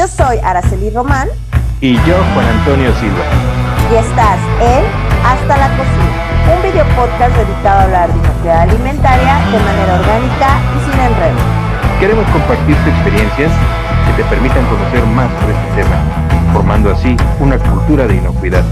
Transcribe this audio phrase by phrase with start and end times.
[0.00, 1.28] Yo soy Araceli Román.
[1.82, 3.22] Y yo, Juan Antonio Silva.
[3.92, 4.82] Y estás en
[5.26, 10.58] Hasta la Cocina, un video podcast dedicado a hablar de inocuidad alimentaria de manera orgánica
[10.74, 11.36] y sin enredo.
[12.00, 13.52] Queremos compartirte experiencias
[14.06, 15.96] que te permitan conocer más sobre este tema,
[16.54, 18.64] formando así una cultura de inocuidad.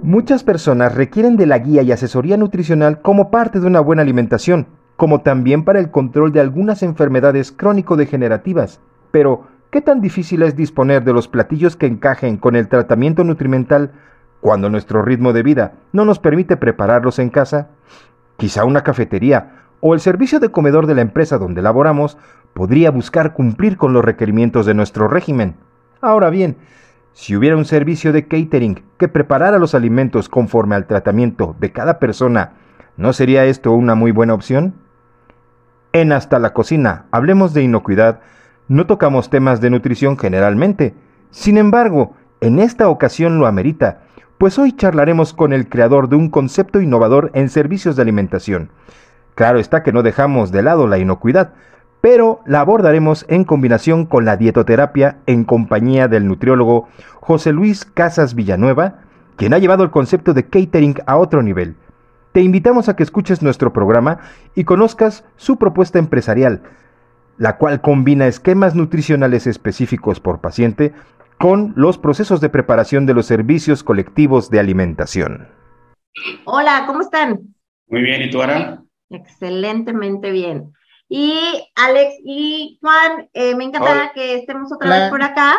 [0.00, 4.66] Muchas personas requieren de la guía y asesoría nutricional como parte de una buena alimentación,
[4.96, 8.80] como también para el control de algunas enfermedades crónico-degenerativas.
[9.10, 13.92] Pero, ¿qué tan difícil es disponer de los platillos que encajen con el tratamiento nutrimental
[14.40, 17.68] cuando nuestro ritmo de vida no nos permite prepararlos en casa?
[18.36, 22.16] Quizá una cafetería o el servicio de comedor de la empresa donde laboramos
[22.54, 25.56] podría buscar cumplir con los requerimientos de nuestro régimen.
[26.00, 26.56] Ahora bien,
[27.12, 31.98] si hubiera un servicio de catering que preparara los alimentos conforme al tratamiento de cada
[31.98, 32.54] persona,
[32.96, 34.74] ¿no sería esto una muy buena opción?
[35.94, 38.18] En Hasta la Cocina, hablemos de inocuidad,
[38.66, 40.92] no tocamos temas de nutrición generalmente.
[41.30, 44.00] Sin embargo, en esta ocasión lo amerita,
[44.36, 48.70] pues hoy charlaremos con el creador de un concepto innovador en servicios de alimentación.
[49.36, 51.52] Claro está que no dejamos de lado la inocuidad,
[52.00, 56.88] pero la abordaremos en combinación con la dietoterapia en compañía del nutriólogo
[57.20, 58.96] José Luis Casas Villanueva,
[59.36, 61.76] quien ha llevado el concepto de catering a otro nivel.
[62.34, 64.18] Te invitamos a que escuches nuestro programa
[64.56, 66.62] y conozcas su propuesta empresarial,
[67.38, 70.92] la cual combina esquemas nutricionales específicos por paciente
[71.38, 75.46] con los procesos de preparación de los servicios colectivos de alimentación.
[76.44, 77.38] Hola, ¿cómo están?
[77.86, 78.82] Muy bien, ¿y tú, Ara?
[79.10, 80.72] Excelentemente bien.
[81.08, 81.38] Y
[81.76, 85.54] Alex y Juan, eh, me encantará que estemos otra vez por acá.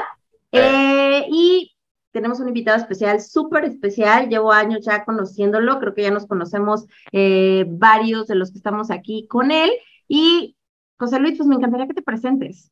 [0.51, 1.74] Eh, y
[2.15, 4.29] tenemos un invitado especial, súper especial.
[4.29, 8.89] Llevo años ya conociéndolo, creo que ya nos conocemos eh, varios de los que estamos
[8.89, 9.69] aquí con él.
[10.07, 10.55] Y
[10.97, 12.71] José Luis, pues me encantaría que te presentes.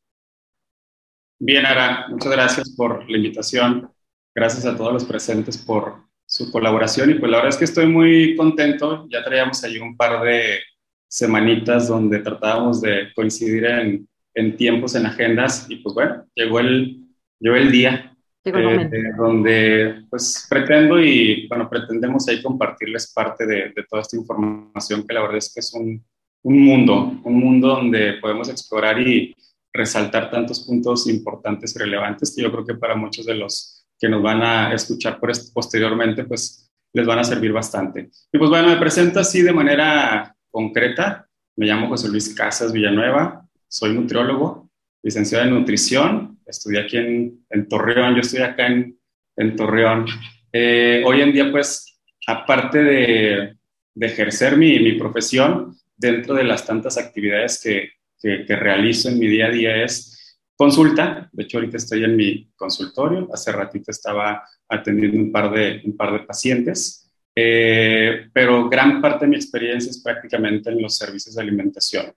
[1.40, 3.92] Bien, Ara, muchas gracias por la invitación.
[4.34, 7.10] Gracias a todos los presentes por su colaboración.
[7.10, 9.08] Y pues la verdad es que estoy muy contento.
[9.10, 10.62] Ya traíamos ahí un par de
[11.10, 17.06] semanitas donde tratábamos de coincidir en, en tiempos, en agendas, y pues bueno, llegó el,
[17.40, 18.13] llegó el día
[18.46, 25.06] eh, donde pues pretendo y bueno, pretendemos ahí compartirles parte de, de, toda esta información
[25.08, 26.04] que la verdad es que es un,
[26.44, 29.34] un mundo, un mundo donde podemos explorar y
[29.72, 34.10] resaltar tantos puntos importantes y relevantes que yo creo que para muchos de los que
[34.10, 38.12] nos van a escuchar por posteriormente, pues les van a servir bastante.
[38.32, 41.28] Y pues bueno, me presento así de manera concreta.
[41.56, 44.63] Me llamo José Luis Casas Villanueva, soy nutriólogo,
[45.04, 48.98] licenciado en nutrición, estudié aquí en, Torreón, yo estoy acá en,
[49.36, 50.06] en Torreón.
[50.52, 53.58] Eh, hoy en día, pues, aparte de,
[54.00, 59.28] ejercer mi, mi, profesión, dentro de las tantas actividades que, que, que, realizo en mi
[59.28, 61.30] día a día es consulta.
[61.32, 63.30] De hecho, ahorita estoy en mi consultorio.
[63.32, 67.04] Hace ratito estaba atendiendo un par de, un par de pacientes.
[67.36, 72.14] Eh, pero gran parte de mi experiencia es prácticamente en los servicios de alimentación.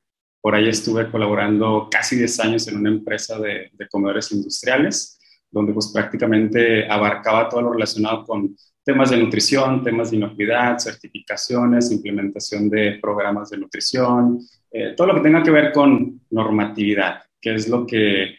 [0.47, 5.19] Por ahí estuve colaborando casi 10 años en una empresa de, de comedores industriales,
[5.51, 11.91] donde pues prácticamente abarcaba todo lo relacionado con temas de nutrición, temas de inocuidad, certificaciones,
[11.91, 14.39] implementación de programas de nutrición,
[14.71, 18.37] eh, todo lo que tenga que ver con normatividad, que es lo que eh,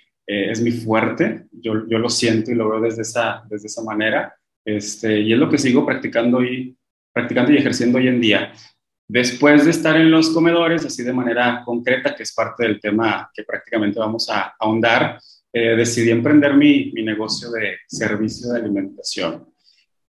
[0.52, 1.48] es mi fuerte.
[1.52, 4.34] Yo, yo, lo siento y lo veo desde esa, desde esa manera.
[4.64, 6.74] Este, y es lo que sigo practicando y,
[7.12, 8.54] practicando y ejerciendo hoy en día.
[9.10, 13.32] Después de estar en los comedores, así de manera concreta, que es parte del tema
[13.34, 15.18] que prácticamente vamos a ahondar,
[15.54, 19.48] eh, decidí emprender mi, mi, negocio de servicio de alimentación.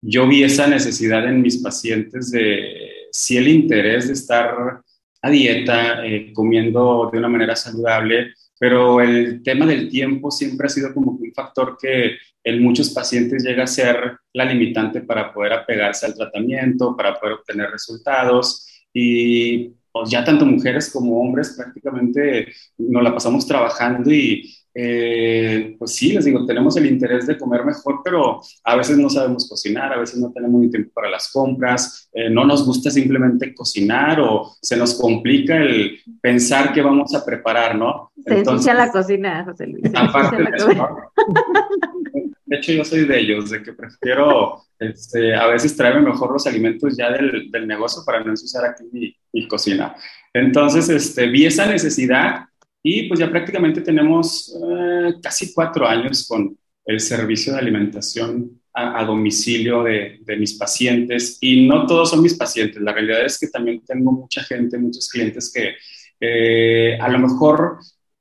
[0.03, 4.83] Yo vi esa necesidad en mis pacientes de, si el interés de estar
[5.23, 10.71] a dieta, eh, comiendo de una manera saludable, pero el tema del tiempo siempre ha
[10.71, 15.53] sido como un factor que en muchos pacientes llega a ser la limitante para poder
[15.53, 22.49] apegarse al tratamiento, para poder obtener resultados y pues, ya tanto mujeres como hombres prácticamente
[22.79, 27.65] nos la pasamos trabajando y eh, pues sí, les digo, tenemos el interés de comer
[27.65, 31.31] mejor, pero a veces no sabemos cocinar, a veces no tenemos ni tiempo para las
[31.33, 37.15] compras, eh, no nos gusta simplemente cocinar o se nos complica el pensar qué vamos
[37.15, 38.13] a preparar, ¿no?
[38.25, 39.85] Se Entonces, la cocina, José Luis.
[39.95, 40.97] Aparte de eso, ¿no?
[42.51, 46.49] De hecho, yo soy de ellos, de que prefiero este, a veces traerme mejor los
[46.49, 49.95] alimentos ya del, del negocio para no ensuciar aquí mi, mi cocina.
[50.35, 52.47] Entonces, este, vi esa necesidad
[52.83, 58.99] y pues ya prácticamente tenemos eh, casi cuatro años con el servicio de alimentación a,
[58.99, 61.39] a domicilio de, de, mis pacientes.
[61.41, 62.83] Y no todos son mis pacientes.
[62.83, 65.77] La realidad es que también tengo mucha gente, muchos clientes que
[66.19, 67.79] eh, a lo mejor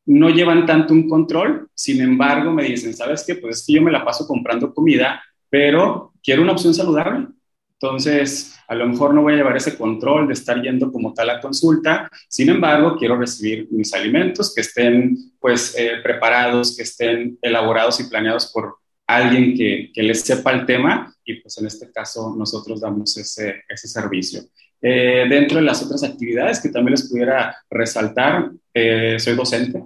[0.10, 3.36] no llevan tanto un control, sin embargo me dicen, ¿sabes qué?
[3.36, 7.28] Pues es que yo me la paso comprando comida, pero quiero una opción saludable.
[7.74, 11.30] Entonces, a lo mejor no voy a llevar ese control de estar yendo como tal
[11.30, 17.38] a consulta, sin embargo, quiero recibir mis alimentos que estén pues eh, preparados, que estén
[17.42, 21.92] elaborados y planeados por alguien que, que, les sepa el tema y pues en este
[21.92, 24.42] caso nosotros damos ese, ese servicio.
[24.82, 29.84] Eh, dentro de las otras actividades que también les pudiera resaltar, eh, soy docente,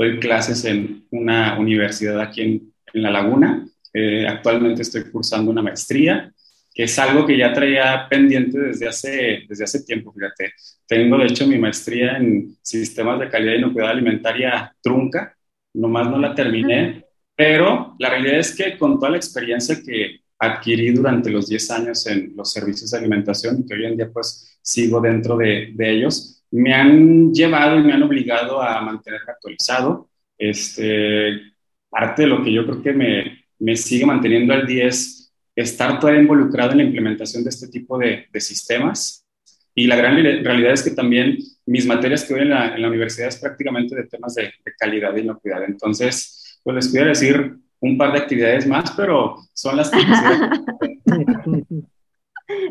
[0.00, 5.60] doy clases en una universidad aquí en, en La Laguna, eh, actualmente estoy cursando una
[5.60, 6.32] maestría,
[6.72, 10.54] que es algo que ya traía pendiente desde hace, desde hace tiempo, fíjate.
[10.86, 15.36] Tengo de hecho mi maestría en sistemas de calidad y inocuidad alimentaria trunca,
[15.74, 17.04] nomás no la terminé,
[17.36, 22.06] pero la realidad es que con toda la experiencia que adquirí durante los 10 años
[22.06, 26.39] en los servicios de alimentación, que hoy en día pues sigo dentro de, de ellos,
[26.50, 30.08] me han llevado y me han obligado a mantenerme actualizado.
[30.36, 31.40] Este,
[31.88, 36.00] parte de lo que yo creo que me, me sigue manteniendo al día es estar
[36.00, 39.26] todavía involucrado en la implementación de este tipo de, de sistemas.
[39.74, 42.88] Y la gran realidad es que también mis materias que doy en la, en la
[42.88, 45.64] universidad es prácticamente de temas de, de calidad y inocuidad.
[45.64, 49.98] Entonces, pues les pudiera decir un par de actividades más, pero son las que...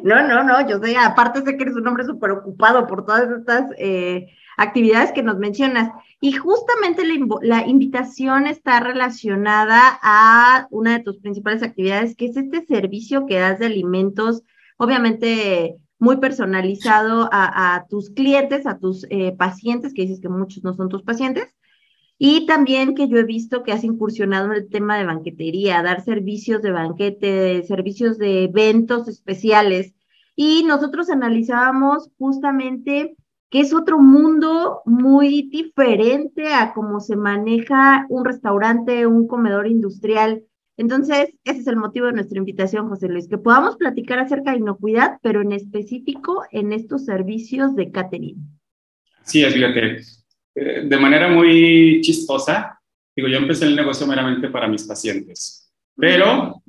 [0.04, 3.30] No, no, no, yo sé, aparte sé que eres un hombre súper ocupado por todas
[3.30, 4.28] estas eh,
[4.58, 5.92] actividades que nos mencionas.
[6.22, 7.04] Y justamente
[7.42, 13.40] la, invitación está relacionada a una de tus principales actividades, que es este servicio que
[13.40, 14.44] das de alimentos,
[14.78, 20.64] obviamente muy personalizado a, a tus clientes, a tus eh, pacientes, que dices que muchos
[20.64, 21.54] no son tus pacientes,
[22.22, 26.04] y también que yo he visto que has incursionado en el tema de banquetería, dar
[26.04, 29.94] servicios de banquete, servicios de eventos especiales.
[30.36, 33.16] Y nosotros analizábamos justamente
[33.50, 40.44] que es otro mundo muy diferente a cómo se maneja un restaurante, un comedor industrial.
[40.76, 44.58] Entonces, ese es el motivo de nuestra invitación, José Luis, que podamos platicar acerca de
[44.58, 48.36] inocuidad, pero en específico en estos servicios de catering.
[49.24, 50.19] Sí, fíjate,
[50.56, 52.80] eh, de manera muy chistosa,
[53.16, 56.62] digo, yo empecé el negocio meramente para mis pacientes, pero,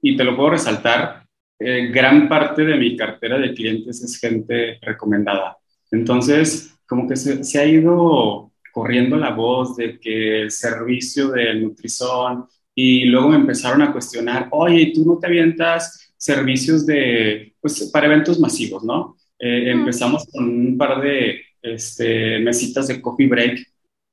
[0.00, 1.26] y te lo puedo resaltar,
[1.58, 5.56] eh, gran parte de mi cartera de clientes es gente recomendada.
[5.90, 11.54] Entonces, como que se, se ha ido corriendo la voz de que el servicio de
[11.54, 17.90] Nutrizón y luego me empezaron a cuestionar, oye, ¿tú no te avientas servicios de, pues,
[17.90, 19.16] para eventos masivos, ¿no?
[19.38, 23.66] Eh, empezamos con un par de este, mesitas de coffee break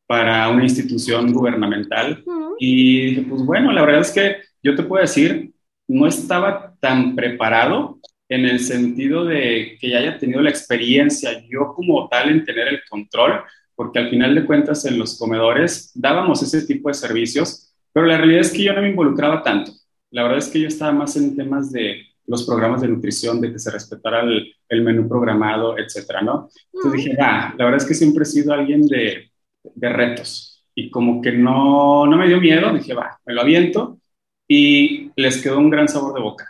[0.08, 2.24] para una institución gubernamental.
[2.60, 5.52] Y dije, pues bueno, la verdad es que yo te puedo decir,
[5.88, 11.74] no estaba tan preparado en el sentido de que ya haya tenido la experiencia yo
[11.76, 13.44] como tal en tener el control,
[13.76, 18.18] porque al final de cuentas en los comedores dábamos ese tipo de servicios, pero la
[18.18, 19.72] realidad es que yo no me involucraba tanto.
[20.12, 23.52] La verdad es que yo estaba más en temas de los programas de nutrición, de
[23.52, 26.50] que se respetara el, el menú programado, etcétera, ¿no?
[26.74, 29.32] Entonces dije, ah, la verdad es que siempre he sido alguien de,
[29.64, 34.00] de retos y como que no, no me dio miedo, dije, va, me lo aviento
[34.48, 36.48] y les quedó un gran sabor de boca.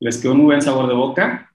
[0.00, 1.50] Les quedó un muy buen sabor de boca.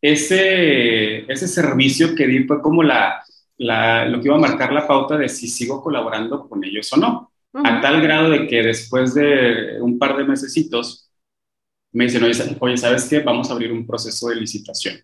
[0.00, 3.22] Ese, ese servicio que di fue como la,
[3.58, 6.96] la, lo que iba a marcar la pauta de si sigo colaborando con ellos o
[6.96, 7.32] no.
[7.54, 11.05] A tal grado de que después de un par de mesecitos,
[11.96, 12.22] me dicen,
[12.60, 13.20] oye, ¿sabes qué?
[13.20, 14.96] Vamos a abrir un proceso de licitación.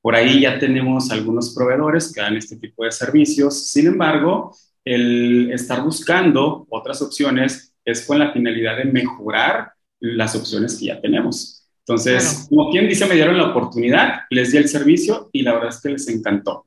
[0.00, 3.68] Por ahí ya tenemos algunos proveedores que dan este tipo de servicios.
[3.68, 4.52] Sin embargo,
[4.84, 11.00] el estar buscando otras opciones es con la finalidad de mejorar las opciones que ya
[11.00, 11.64] tenemos.
[11.86, 15.68] Entonces, como quien dice, me dieron la oportunidad, les di el servicio y la verdad
[15.68, 16.66] es que les encantó.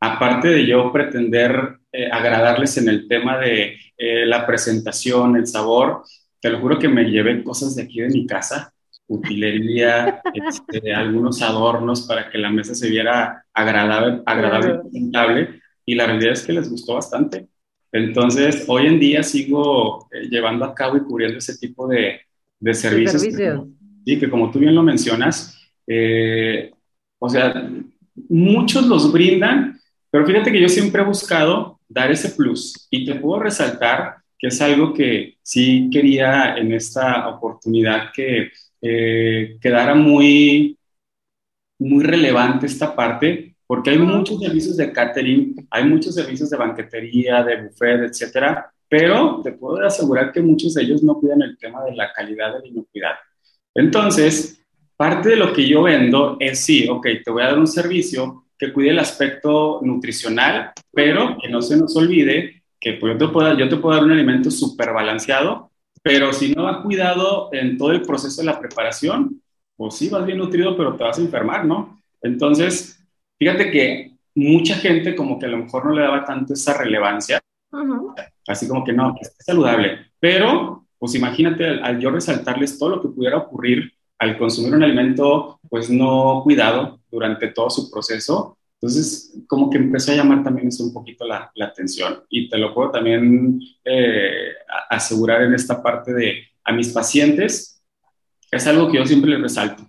[0.00, 6.02] Aparte de yo pretender eh, agradarles en el tema de eh, la presentación, el sabor,
[6.40, 8.72] te lo juro que me llevé cosas de aquí de mi casa
[9.14, 15.60] utilería, este, algunos adornos para que la mesa se viera agradable, agradable y presentable.
[15.84, 17.48] Y la realidad es que les gustó bastante.
[17.92, 22.20] Entonces, hoy en día sigo eh, llevando a cabo y cubriendo ese tipo de,
[22.58, 23.22] de servicios.
[24.04, 26.70] Sí, que como tú bien lo mencionas, eh,
[27.18, 27.70] o sea,
[28.28, 29.78] muchos los brindan,
[30.10, 34.48] pero fíjate que yo siempre he buscado dar ese plus y te puedo resaltar que
[34.48, 38.50] es algo que sí quería en esta oportunidad que
[38.82, 40.76] eh, quedara muy,
[41.78, 47.42] muy relevante esta parte, porque hay muchos servicios de catering, hay muchos servicios de banquetería,
[47.42, 51.82] de buffet, etcétera, pero te puedo asegurar que muchos de ellos no cuidan el tema
[51.84, 53.14] de la calidad de la inocuidad.
[53.74, 54.62] Entonces,
[54.96, 58.44] parte de lo que yo vendo es sí, ok, te voy a dar un servicio
[58.58, 63.32] que cuide el aspecto nutricional, pero que no se nos olvide que pues, yo, te
[63.32, 65.71] puedo, yo te puedo dar un alimento súper balanceado,
[66.02, 69.40] pero si no ha cuidado en todo el proceso de la preparación,
[69.76, 72.02] pues sí, vas bien nutrido, pero te vas a enfermar, ¿no?
[72.20, 73.00] Entonces,
[73.38, 77.40] fíjate que mucha gente como que a lo mejor no le daba tanto esa relevancia,
[78.46, 83.08] así como que no, es saludable, pero pues imagínate al, yo resaltarles todo lo que
[83.08, 89.70] pudiera ocurrir al consumir un alimento pues no cuidado durante todo su proceso, entonces como
[89.70, 94.54] que empezó a llamar también un poquito la, atención y te lo puedo también eh,
[94.90, 97.80] asegurar en esta parte de a mis pacientes,
[98.50, 99.88] es algo que yo siempre les resalto.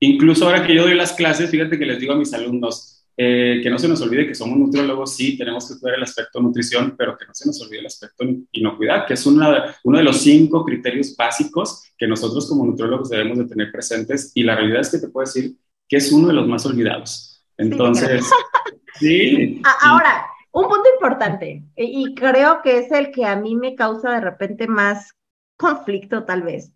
[0.00, 3.60] Incluso ahora que yo doy las clases, fíjate que les digo a mis alumnos, eh,
[3.62, 6.94] que no se nos olvide que somos nutriólogos, sí, tenemos que cuidar el aspecto nutrición,
[6.96, 10.64] pero que no se nos olvide el aspecto inocuidad, que es uno de los cinco
[10.64, 14.98] criterios básicos que nosotros como nutriólogos debemos de tener presentes y la realidad es que
[14.98, 15.54] te puedo decir
[15.86, 17.35] que es uno de los más olvidados.
[17.58, 18.28] Entonces,
[18.98, 19.62] sí.
[19.82, 24.20] Ahora, un punto importante y creo que es el que a mí me causa de
[24.20, 25.12] repente más
[25.56, 26.72] conflicto tal vez.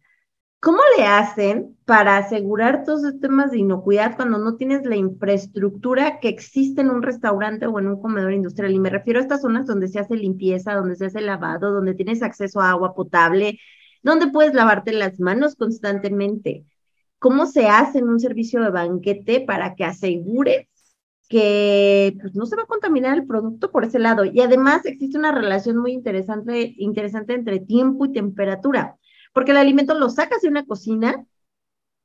[0.61, 6.21] ¿Cómo le hacen para asegurar todos estos temas de inocuidad cuando no tienes la infraestructura
[6.21, 8.73] que existe en un restaurante o en un comedor industrial?
[8.73, 11.95] Y me refiero a estas zonas donde se hace limpieza, donde se hace lavado, donde
[11.95, 13.59] tienes acceso a agua potable,
[14.03, 16.67] donde puedes lavarte las manos constantemente.
[17.21, 20.67] ¿Cómo se hace en un servicio de banquete para que asegures
[21.29, 24.25] que pues, no se va a contaminar el producto por ese lado?
[24.25, 28.97] Y además existe una relación muy interesante, interesante entre tiempo y temperatura
[29.33, 31.25] porque el alimento lo sacas de una cocina,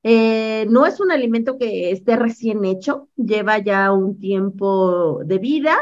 [0.04, 5.78] eh, no es un alimento que esté recién hecho, lleva ya un tiempo de vida.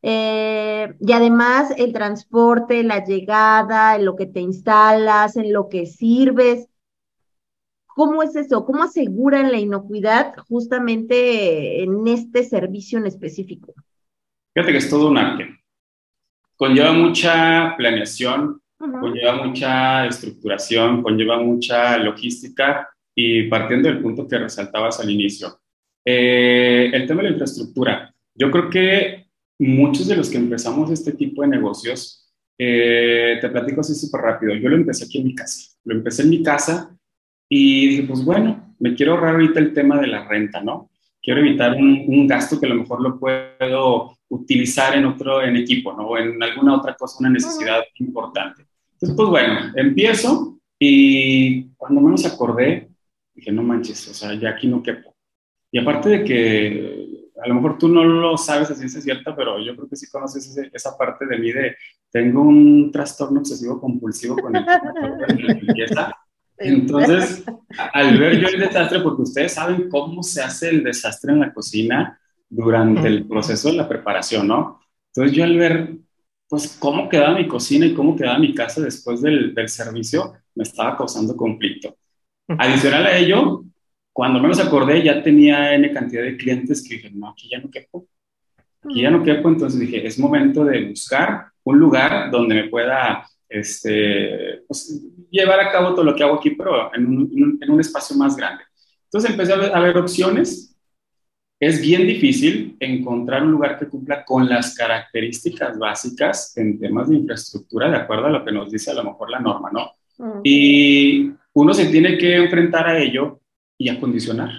[0.00, 5.86] Eh, y además el transporte, la llegada, en lo que te instalas, en lo que
[5.86, 6.68] sirves.
[7.98, 8.64] ¿Cómo es eso?
[8.64, 13.74] ¿Cómo aseguran la inocuidad justamente en este servicio en específico?
[14.54, 15.48] Fíjate que es todo un arte.
[16.54, 25.00] Conlleva mucha planeación, conlleva mucha estructuración, conlleva mucha logística y partiendo del punto que resaltabas
[25.00, 25.58] al inicio.
[26.04, 28.14] Eh, el tema de la infraestructura.
[28.32, 29.26] Yo creo que
[29.58, 34.54] muchos de los que empezamos este tipo de negocios, eh, te platico así súper rápido,
[34.54, 36.94] yo lo empecé aquí en mi casa, lo empecé en mi casa
[37.48, 40.90] y dije, pues bueno, me quiero ahorrar ahorita el tema de la renta, ¿no?
[41.22, 45.56] Quiero evitar un, un gasto que a lo mejor lo puedo utilizar en otro, en
[45.56, 46.08] equipo, ¿no?
[46.08, 48.66] O en alguna otra cosa, una necesidad importante.
[48.94, 52.88] Entonces, pues bueno, empiezo y cuando menos acordé,
[53.34, 55.14] dije, no manches, o sea, ya aquí no quepo.
[55.70, 57.08] Y aparte de que
[57.42, 60.10] a lo mejor tú no lo sabes a ciencia cierta, pero yo creo que sí
[60.10, 61.76] conoces esa parte de mí de
[62.10, 66.16] tengo un trastorno obsesivo compulsivo con el la limpieza.
[66.58, 67.44] Entonces,
[67.92, 71.52] al ver yo el desastre, porque ustedes saben cómo se hace el desastre en la
[71.52, 74.80] cocina durante el proceso de la preparación, ¿no?
[75.12, 75.96] Entonces yo al ver
[76.48, 80.62] pues cómo quedaba mi cocina y cómo quedaba mi casa después del, del servicio me
[80.62, 81.96] estaba causando conflicto.
[82.48, 83.64] Adicional a ello,
[84.12, 87.70] cuando menos acordé, ya tenía N cantidad de clientes que dije, no, aquí ya no
[87.70, 88.06] quepo.
[88.82, 93.28] Aquí ya no quepo, entonces dije, es momento de buscar un lugar donde me pueda
[93.48, 97.80] este, pues, llevar a cabo todo lo que hago aquí, pero en un, en un
[97.80, 98.64] espacio más grande.
[99.04, 100.68] Entonces empecé a ver opciones
[101.60, 107.16] es bien difícil encontrar un lugar que cumpla con las características básicas en temas de
[107.16, 109.90] infraestructura, de acuerdo a lo que nos dice a lo mejor la norma, ¿no?
[110.44, 113.40] Y uno se tiene que enfrentar a ello
[113.76, 114.50] y acondicionar.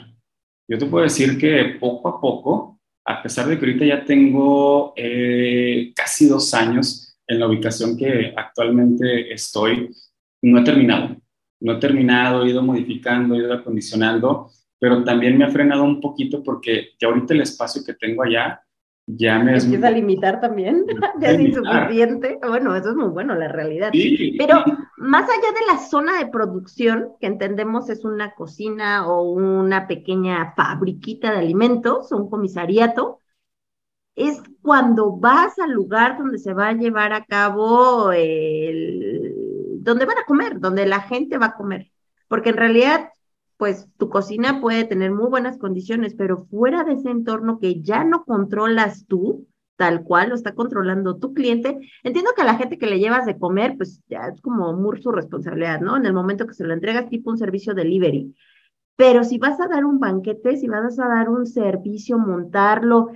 [0.68, 4.94] Yo te puedo decir que poco a poco, a pesar de que ahorita ya tengo
[4.96, 9.90] eh, casi dos años en la ubicación que actualmente estoy,
[10.42, 11.16] no he terminado.
[11.62, 16.00] No he terminado, he ido modificando, he ido acondicionando pero también me ha frenado un
[16.00, 18.64] poquito porque ya ahorita el espacio que tengo allá
[19.06, 19.66] ya me es...
[19.66, 20.86] Empieza a limitar también,
[21.20, 22.40] ya es insuficiente.
[22.48, 23.92] Bueno, eso es muy bueno, la realidad.
[24.38, 24.64] Pero
[24.98, 30.54] más allá de la zona de producción, que entendemos es una cocina o una pequeña
[30.56, 33.20] fabriquita de alimentos, un comisariato,
[34.20, 39.34] es cuando vas al lugar donde se va a llevar a cabo el...
[39.82, 41.92] donde van a comer, donde la gente va a comer.
[42.28, 43.10] Porque en realidad
[43.60, 48.06] pues tu cocina puede tener muy buenas condiciones, pero fuera de ese entorno que ya
[48.06, 52.78] no controlas tú, tal cual lo está controlando tu cliente, entiendo que a la gente
[52.78, 55.98] que le llevas de comer, pues ya es como muy su responsabilidad, ¿no?
[55.98, 58.34] En el momento que se lo entregas, tipo un servicio delivery.
[58.96, 63.10] Pero si vas a dar un banquete, si vas a dar un servicio, montarlo,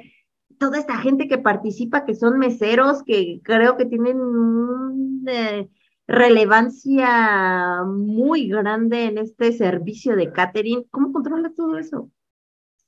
[0.63, 5.25] toda esta gente que participa, que son meseros, que creo que tienen un...
[5.27, 5.67] Eh,
[6.07, 10.83] relevancia muy grande en este servicio de catering.
[10.91, 12.11] ¿Cómo controlas todo eso?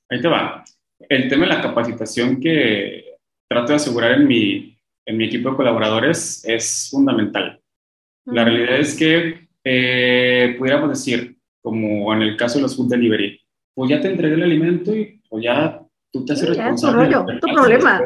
[0.08, 0.64] Ahí te va.
[1.08, 3.16] el tema de la capacitación que
[3.48, 7.60] trato de asegurar en mi, en mi equipo de colaboradores es fundamental.
[8.26, 13.40] La realidad es que eh, pudiéramos decir, como en el caso de los food delivery,
[13.74, 15.80] pues ya te entregué el alimento y pues ya
[16.18, 17.04] tú te haces responsable.
[17.34, 18.02] Es tu, problema.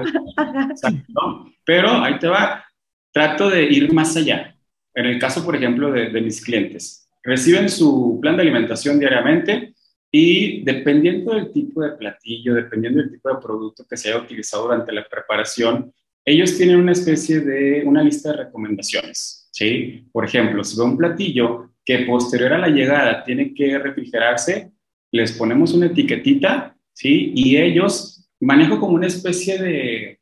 [1.64, 2.64] Pero ahí te va.
[3.12, 4.57] Trato de ir más allá.
[4.95, 9.75] En el caso, por ejemplo, de, de mis clientes, reciben su plan de alimentación diariamente
[10.11, 14.64] y dependiendo del tipo de platillo, dependiendo del tipo de producto que se haya utilizado
[14.64, 15.93] durante la preparación,
[16.25, 19.49] ellos tienen una especie de una lista de recomendaciones.
[19.52, 20.09] ¿sí?
[20.12, 24.73] Por ejemplo, si ve un platillo que posterior a la llegada tiene que refrigerarse,
[25.12, 27.32] les ponemos una etiquetita, ¿sí?
[27.35, 30.20] Y ellos manejo como una especie de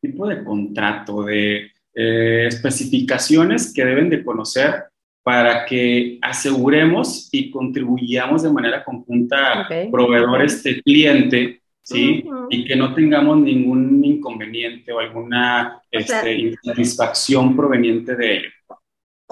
[0.00, 4.84] tipo de contrato, de eh, especificaciones que deben de conocer
[5.22, 12.24] para que aseguremos y contribuyamos de manera conjunta proveedor este cliente, ¿sí?
[12.50, 18.50] Y que no tengamos ningún inconveniente o alguna este, insatisfacción proveniente de ello.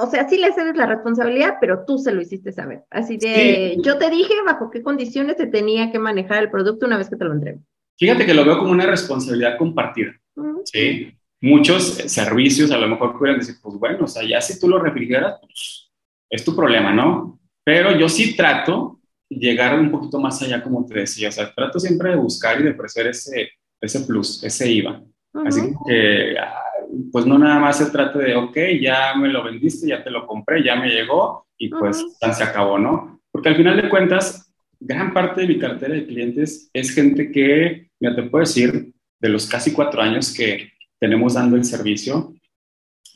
[0.03, 2.85] O sea, sí le cedes la responsabilidad, pero tú se lo hiciste saber.
[2.91, 6.99] Así de, yo te dije bajo qué condiciones se tenía que manejar el producto una
[6.99, 7.61] vez que te lo entrego.
[7.99, 10.13] Fíjate que lo veo como una responsabilidad compartida,
[10.65, 11.15] ¿sí?
[11.43, 14.79] Muchos servicios a lo mejor pueden decir, pues bueno, o sea, ya si tú lo
[14.79, 15.91] refrigeras, pues
[16.31, 17.39] es tu problema, ¿no?
[17.65, 21.79] Pero yo sí trato llegar un poquito más allá, como te decía, o sea, trato
[21.79, 25.03] siempre de buscar y de ofrecer ese, ese plus, ese IVA.
[25.47, 26.35] Así que
[27.13, 30.27] pues no nada más se trata de, ok, ya me lo vendiste, ya te lo
[30.27, 33.21] compré, ya me llegó y pues se acabó, ¿no?
[33.31, 37.91] Porque al final de cuentas, gran parte de mi cartera de clientes es gente que,
[38.01, 42.35] ya te puedo decir, de los casi cuatro años que tenemos dando el servicio,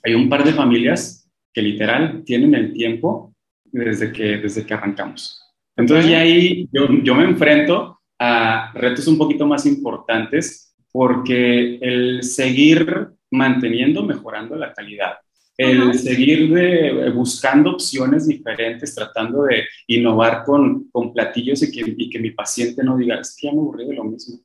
[0.03, 5.41] hay un par de familias que literal tienen el tiempo desde que, desde que arrancamos.
[5.77, 12.23] Entonces ya ahí yo, yo me enfrento a retos un poquito más importantes porque el
[12.23, 15.15] seguir manteniendo, mejorando la calidad.
[15.57, 22.11] El seguir de, buscando opciones diferentes, tratando de innovar con, con platillos y que, y
[22.11, 24.41] que mi paciente no diga, es que ya me aburrí de lo mismo,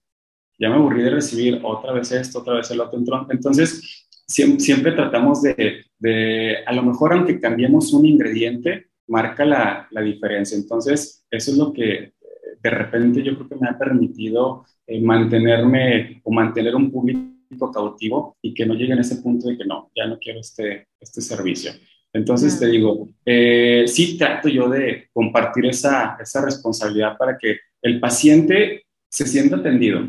[0.60, 3.00] ya me aburrí de recibir otra vez esto, otra vez el otro.
[3.30, 9.88] Entonces, siempre, siempre tratamos de, de, a lo mejor aunque cambiemos un ingrediente, marca la,
[9.90, 10.56] la, diferencia.
[10.56, 12.14] Entonces, eso es lo que
[12.62, 18.38] de repente yo creo que me ha permitido eh, mantenerme o mantener un público cautivo
[18.42, 21.22] y que no llegue a ese punto de que no, ya no quiero este, este
[21.22, 21.72] servicio.
[22.12, 28.00] Entonces te digo, eh, sí trato yo de compartir esa, esa responsabilidad para que el
[28.00, 30.08] paciente se sienta atendido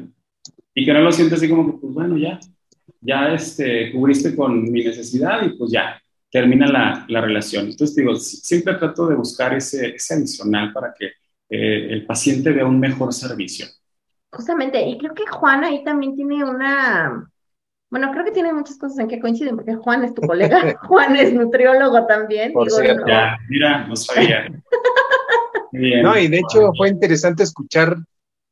[0.74, 2.40] y que no lo sienta así como que, pues bueno, ya,
[3.00, 6.00] ya este, cubriste con mi necesidad y pues ya,
[6.30, 7.66] termina la, la relación.
[7.66, 11.06] Entonces digo, siempre trato de buscar ese, ese adicional para que
[11.50, 13.66] eh, el paciente vea un mejor servicio.
[14.32, 17.30] Justamente, y creo que Juan ahí también tiene una,
[17.90, 21.16] bueno, creo que tiene muchas cosas en que coinciden, porque Juan es tu colega, Juan
[21.16, 22.52] es nutriólogo también.
[22.52, 24.46] Por cierto, ya, mira, no sabía.
[25.72, 26.02] Bien.
[26.02, 27.96] No, y de hecho fue interesante escuchar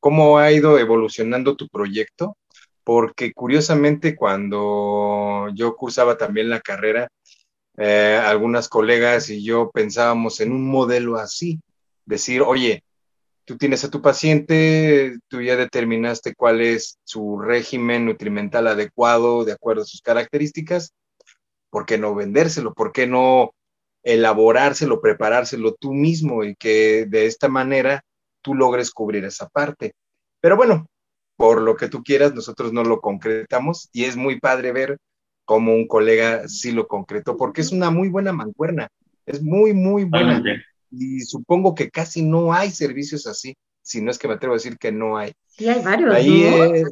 [0.00, 2.36] cómo ha ido evolucionando tu proyecto,
[2.84, 7.08] porque curiosamente cuando yo cursaba también la carrera,
[7.76, 11.60] eh, algunas colegas y yo pensábamos en un modelo así,
[12.04, 12.82] decir, oye,
[13.48, 19.52] tú tienes a tu paciente, tú ya determinaste cuál es su régimen nutrimental adecuado de
[19.52, 20.92] acuerdo a sus características,
[21.70, 22.74] ¿por qué no vendérselo?
[22.74, 23.54] ¿Por qué no
[24.02, 28.02] elaborárselo, preparárselo tú mismo y que de esta manera
[28.42, 29.94] tú logres cubrir esa parte?
[30.42, 30.86] Pero bueno,
[31.38, 34.98] por lo que tú quieras, nosotros no lo concretamos y es muy padre ver
[35.46, 38.88] cómo un colega sí lo concretó, porque es una muy buena mancuerna,
[39.24, 40.42] es muy, muy buena
[40.90, 44.58] y supongo que casi no hay servicios así, si no es que me atrevo a
[44.58, 45.32] decir que no hay.
[45.46, 46.14] Sí, hay varios.
[46.14, 46.84] Ahí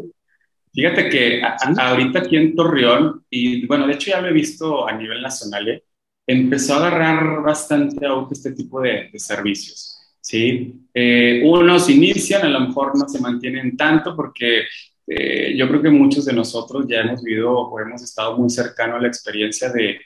[0.76, 1.40] Fíjate que
[1.78, 5.66] ahorita aquí en Torreón, y bueno, de hecho ya lo he visto a nivel nacional,
[5.68, 5.84] ¿eh?
[6.26, 9.98] empezó a agarrar bastante auge este tipo de, servicios.
[10.20, 10.74] ¿sí?
[10.92, 14.64] Eh, unos inician, a lo mejor no se mantienen tanto porque
[15.06, 18.96] eh, yo creo que muchos de nosotros ya hemos vivido o hemos estado muy cercano
[18.96, 19.98] a la experiencia de,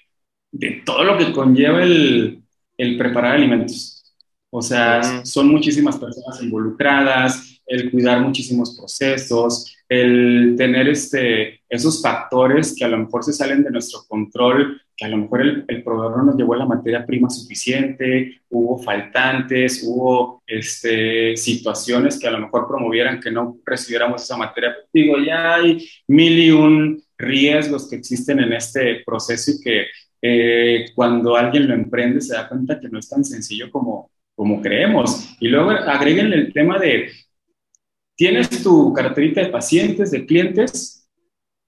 [0.52, 2.44] de todo lo que conlleva el,
[2.80, 4.02] el preparar alimentos.
[4.50, 12.74] O sea, son muchísimas personas involucradas, el cuidar muchísimos procesos, el tener este, esos factores
[12.76, 15.84] que a lo mejor se salen de nuestro control, que a lo mejor el, el
[15.84, 22.32] proveedor no nos llevó la materia prima suficiente, hubo faltantes, hubo este, situaciones que a
[22.32, 24.74] lo mejor promovieran que no recibiéramos esa materia.
[24.92, 29.86] Digo, ya hay mil y un riesgos que existen en este proceso y que
[30.22, 34.60] eh, cuando alguien lo emprende se da cuenta que no es tan sencillo como, como
[34.60, 35.36] creemos.
[35.40, 37.10] Y luego agreguen el tema de,
[38.16, 41.08] tienes tu carterita de pacientes, de clientes,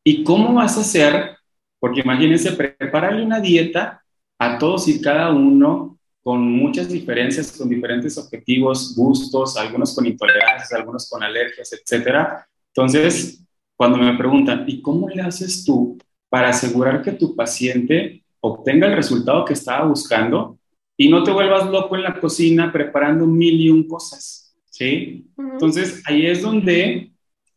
[0.05, 1.37] y cómo vas a hacer,
[1.79, 4.03] porque imagínense, prepararle una dieta
[4.39, 10.73] a todos y cada uno con muchas diferencias, con diferentes objetivos, gustos, algunos con intolerancias,
[10.73, 12.47] algunos con alergias, etcétera.
[12.69, 13.45] Entonces,
[13.77, 18.97] cuando me preguntan, ¿y cómo le haces tú para asegurar que tu paciente obtenga el
[18.97, 20.59] resultado que estaba buscando
[20.97, 24.55] y no te vuelvas loco en la cocina preparando mil y un cosas?
[24.71, 25.27] ¿Sí?
[25.37, 27.13] Entonces, ahí es donde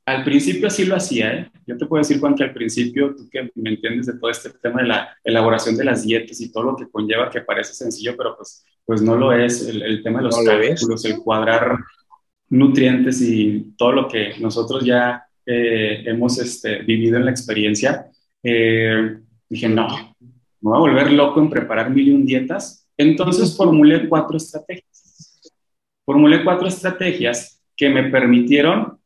[0.05, 1.51] al principio así lo hacía, ¿eh?
[1.65, 4.51] Yo te puedo decir, Juan, que al principio, tú que me entiendes de todo este
[4.61, 8.15] tema de la elaboración de las dietas y todo lo que conlleva, que parece sencillo,
[8.15, 11.77] pero pues, pues no lo es, el, tema de los cálculos, el cuadrar
[12.49, 18.05] nutrientes y todo lo que nosotros ya eh, hemos este, vivido en la experiencia,
[18.43, 19.17] eh,
[19.49, 20.14] dije, no,
[20.65, 22.87] me voy a volver loco en preparar mil y un dietas.
[22.97, 25.51] Entonces formulé cuatro estrategias.
[26.03, 28.97] Formulé cuatro estrategias que me permitieron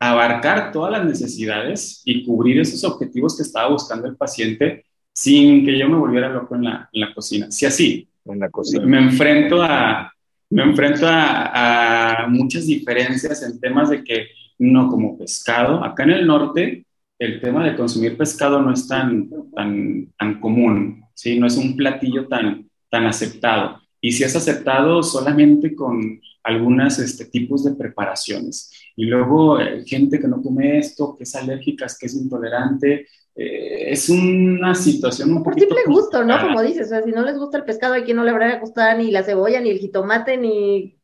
[0.00, 5.78] abarcar todas las necesidades y cubrir esos objetivos que estaba buscando el paciente sin que
[5.78, 7.50] yo me volviera loco en la, en la cocina.
[7.50, 8.86] Si así, en la cocina.
[8.86, 10.10] me enfrento a,
[10.50, 15.84] me enfrento a, a, muchas diferencias en temas de que no como pescado.
[15.84, 16.86] Acá en el norte,
[17.18, 21.38] el tema de consumir pescado no es tan, tan, tan común, ¿sí?
[21.38, 23.80] No es un platillo tan, tan aceptado.
[24.00, 28.70] Y si es aceptado solamente con algunos este, tipos de preparaciones.
[28.96, 33.90] Y luego eh, gente que no come esto, que es alérgica, que es intolerante, eh,
[33.90, 36.38] es una situación un Por simple gusto, ¿no?
[36.40, 38.60] Como dices, o sea, si no les gusta el pescado, a quien no le habrá
[38.60, 40.98] gustado ni la cebolla, ni el jitomate, ni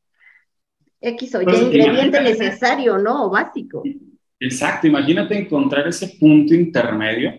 [1.01, 3.27] X o Y pues, ingrediente necesario, ¿no?
[3.27, 3.83] O básico.
[4.41, 7.39] Exacto, imagínate encontrar ese punto intermedio,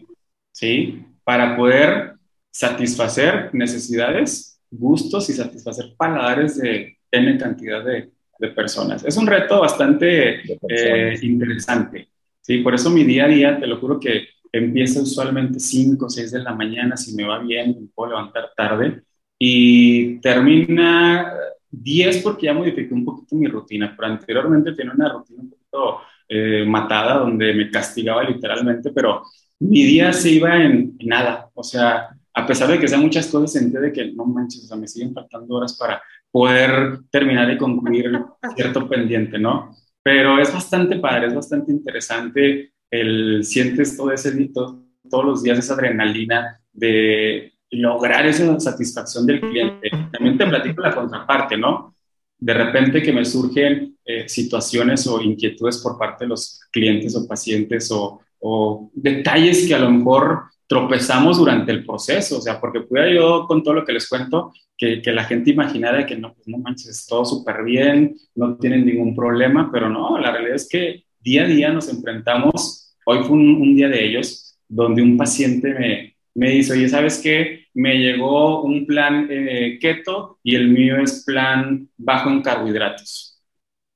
[0.52, 1.04] ¿sí?
[1.24, 2.14] Para poder
[2.52, 9.04] satisfacer necesidades, gustos y satisfacer paladares de N cantidad de, de personas.
[9.04, 12.10] Es un reto bastante eh, interesante.
[12.40, 16.10] Sí, por eso mi día a día, te lo juro que empieza usualmente 5 o
[16.10, 19.04] 6 de la mañana, si me va bien, me puedo levantar tarde,
[19.40, 21.34] y termina
[21.70, 26.02] 10 porque ya modifiqué un poquito mi rutina, pero anteriormente tenía una rutina un poquito
[26.34, 29.24] eh, matada, donde me castigaba literalmente, pero
[29.60, 33.28] mi día se iba en, en nada, o sea, a pesar de que sean muchas
[33.28, 37.52] cosas, sentí de que no manches, o sea, me siguen faltando horas para poder terminar
[37.52, 38.17] y concluir
[38.56, 39.76] cierto pendiente, ¿no?
[40.02, 45.60] Pero es bastante padre, es bastante interesante, el, sientes todo ese, todo, todos los días
[45.60, 49.89] esa adrenalina de lograr esa satisfacción del cliente.
[50.13, 51.96] También te platico la contraparte, ¿no?
[52.41, 57.27] De repente que me surgen eh, situaciones o inquietudes por parte de los clientes o
[57.27, 58.19] pacientes o,
[58.95, 63.62] detalles que a lo mejor tropezamos durante el proceso, o sea, porque pudiera yo con
[63.62, 67.06] todo lo que les cuento, que, que la gente imaginara que no, pues no manches,
[67.06, 71.47] todo súper bien, no tienen ningún problema, pero no, la realidad es que día a
[71.47, 76.73] día nos enfrentamos, hoy fue un, día de ellos, donde un paciente me, me dice,
[76.73, 77.61] oye, ¿sabes qué?
[77.73, 83.41] Me llegó un plan eh, keto y el mío es plan bajo en carbohidratos.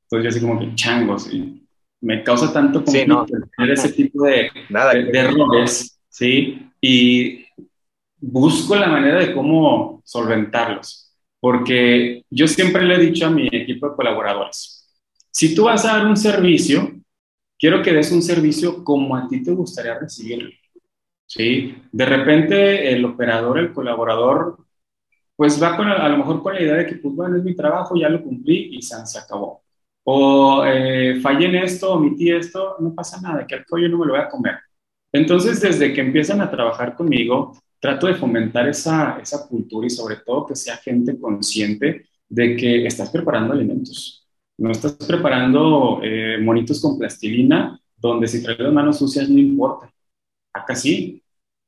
[0.03, 1.67] Entonces yo así como que changos, y
[2.01, 3.25] me causa tanto sí, no.
[3.67, 6.69] ese tipo de, Nada, de, de errores ¿sí?
[6.79, 7.45] Y
[8.17, 13.89] busco la manera de cómo solventarlos, porque yo siempre le he dicho a mi equipo
[13.89, 14.87] de colaboradores,
[15.31, 16.95] si tú vas a dar un servicio,
[17.59, 20.49] quiero que des un servicio como a ti te gustaría recibirlo,
[21.25, 21.75] ¿sí?
[21.91, 24.57] De repente el operador, el colaborador,
[25.35, 27.55] pues va con, a lo mejor con la idea de que, pues bueno, es mi
[27.55, 29.63] trabajo, ya lo cumplí y se, acabó.
[30.03, 34.13] O eh, en esto, omití esto, no pasa nada, que al pollo no me lo
[34.13, 34.55] voy a comer.
[35.11, 40.17] Entonces, desde que empiezan a trabajar conmigo, trato de fomentar esa, esa cultura y sobre
[40.17, 44.27] todo que sea gente consciente de que estás preparando alimentos.
[44.57, 49.91] No estás preparando eh, monitos con plastilina donde si traes las manos sucias no importa.
[50.55, 51.21] Acá sí.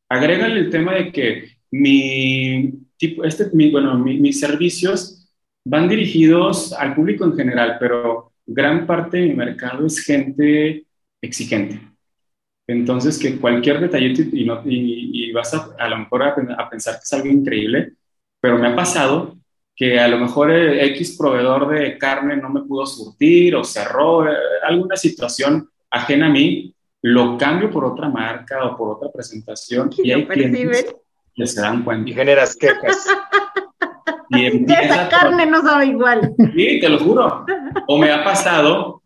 [0.10, 5.30] Agrégale el tema de que mi tipo, este, bueno, mis servicios
[5.66, 10.86] van dirigidos al público en general, pero gran parte de mi mercado es gente
[11.22, 11.82] exigente
[12.68, 14.62] entonces, que cualquier detallito y, no,
[15.34, 17.94] vas a, a, lo mejor a, pensar que es algo increíble,
[18.42, 19.38] pero me ha pasado
[19.74, 24.30] que a lo mejor eh, X proveedor de carne no me pudo surtir o cerró,
[24.30, 29.90] eh, alguna situación ajena a mí, lo cambio por otra marca o por otra presentación
[29.98, 30.96] y, hay clientes
[31.36, 32.10] que se dan cuenta.
[32.10, 33.06] Y generas quejas.
[34.30, 36.34] y esa carne no sabe igual.
[36.56, 37.46] Sí, te lo juro.
[37.88, 39.04] O me ha pasado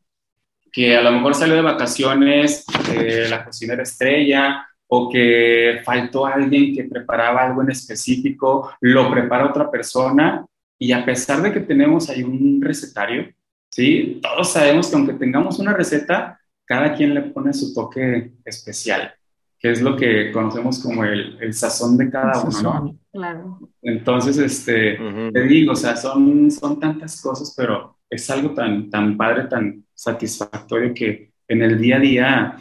[0.71, 6.73] que a lo mejor salió de vacaciones eh, la cocinera estrella o que faltó alguien
[6.73, 10.45] que preparaba algo en específico, lo prepara otra persona
[10.77, 13.32] y a pesar de que tenemos ahí un recetario,
[13.69, 14.19] ¿sí?
[14.21, 16.40] Todos sabemos que aunque tengamos una receta,
[16.71, 19.13] cada quien le pone su toque especial,
[19.60, 22.97] que es lo que conocemos como el, el sazón de cada uno, ¿no?
[23.12, 23.60] Claro.
[23.81, 24.97] Entonces, este,
[25.34, 29.84] te digo, o sea, son, son tantas cosas, pero es algo tan, tan padre, tan
[29.93, 32.55] satisfactorio que en el día a día,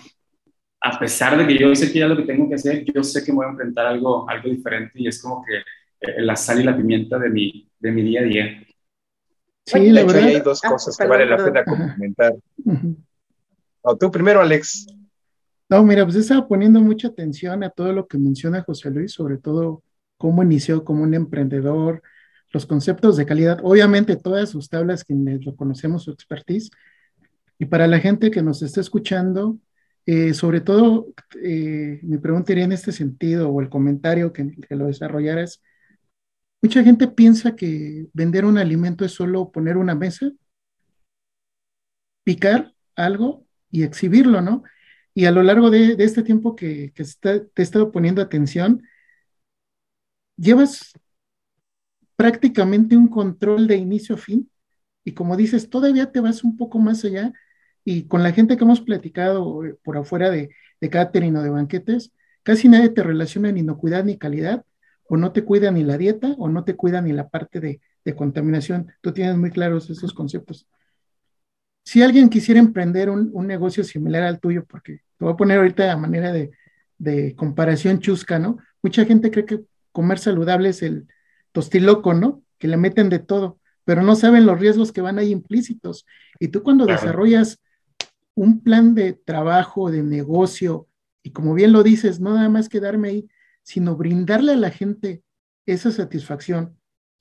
[0.80, 3.24] a pesar de que yo sé que ya lo que tengo que hacer, yo sé
[3.24, 5.58] que me voy a enfrentar algo, algo diferente y es como que
[6.00, 8.66] eh, la sal y la pimienta de mi, de mi día a día.
[9.66, 10.24] Sí, la verdad.
[10.24, 12.34] Hay dos ah, cosas que vale la pena comentar.
[13.98, 14.86] Tú primero, Alex.
[15.68, 19.38] No, mira, pues estaba poniendo mucha atención a todo lo que menciona José Luis, sobre
[19.38, 19.84] todo
[20.16, 22.02] cómo inició como un emprendedor,
[22.52, 26.70] los conceptos de calidad, obviamente todas sus tablas, quienes lo conocemos, su expertise,
[27.58, 29.58] y para la gente que nos está escuchando,
[30.06, 31.06] eh, sobre todo,
[31.42, 35.62] eh, mi pregunta iría en este sentido, o el comentario que, que lo desarrollaras,
[36.60, 40.32] mucha gente piensa que vender un alimento es solo poner una mesa,
[42.24, 44.62] picar algo y exhibirlo, ¿no?
[45.14, 48.82] Y a lo largo de, este tiempo que, te he estado poniendo atención,
[50.36, 50.92] llevas
[52.16, 54.50] prácticamente un control de inicio a fin.
[55.04, 57.32] Y como dices, todavía te vas un poco más allá.
[57.84, 61.50] Y con la gente que hemos platicado eh, por afuera de, de catering o de
[61.50, 64.64] banquetes, casi nadie te relaciona ni inocuidad ni calidad,
[65.08, 67.80] o no te cuida ni la dieta, o no te cuida ni la parte de,
[68.04, 68.92] de contaminación.
[69.00, 70.68] Tú tienes muy claros esos conceptos
[71.84, 75.90] si alguien quisiera emprender un, negocio similar al tuyo, porque te voy a poner ahorita
[75.90, 76.50] a manera de,
[77.36, 78.58] comparación chusca, ¿no?
[78.82, 81.06] Mucha gente cree que comer saludable es el
[81.52, 82.42] tostiloco, ¿no?
[82.58, 86.06] Que le meten de todo, pero no saben los riesgos que van ahí implícitos.
[86.38, 87.58] Y tú cuando desarrollas
[88.34, 90.88] un plan de trabajo, de negocio,
[91.22, 93.28] y como bien lo dices, no nada más quedarme ahí,
[93.62, 95.22] sino brindarle a la gente
[95.66, 96.76] esa satisfacción,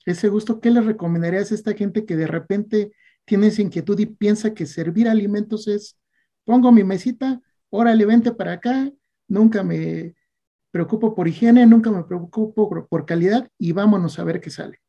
[0.06, 2.92] ese gusto, ¿qué le recomendarías a esta gente que de repente
[3.30, 5.96] tienes inquietud y piensa que servir alimentos es,
[6.44, 8.90] pongo mi mesita, órale, vente para acá,
[9.28, 10.16] nunca me
[10.72, 14.80] preocupo por higiene, nunca me preocupo por, calidad y vámonos a ver qué sale.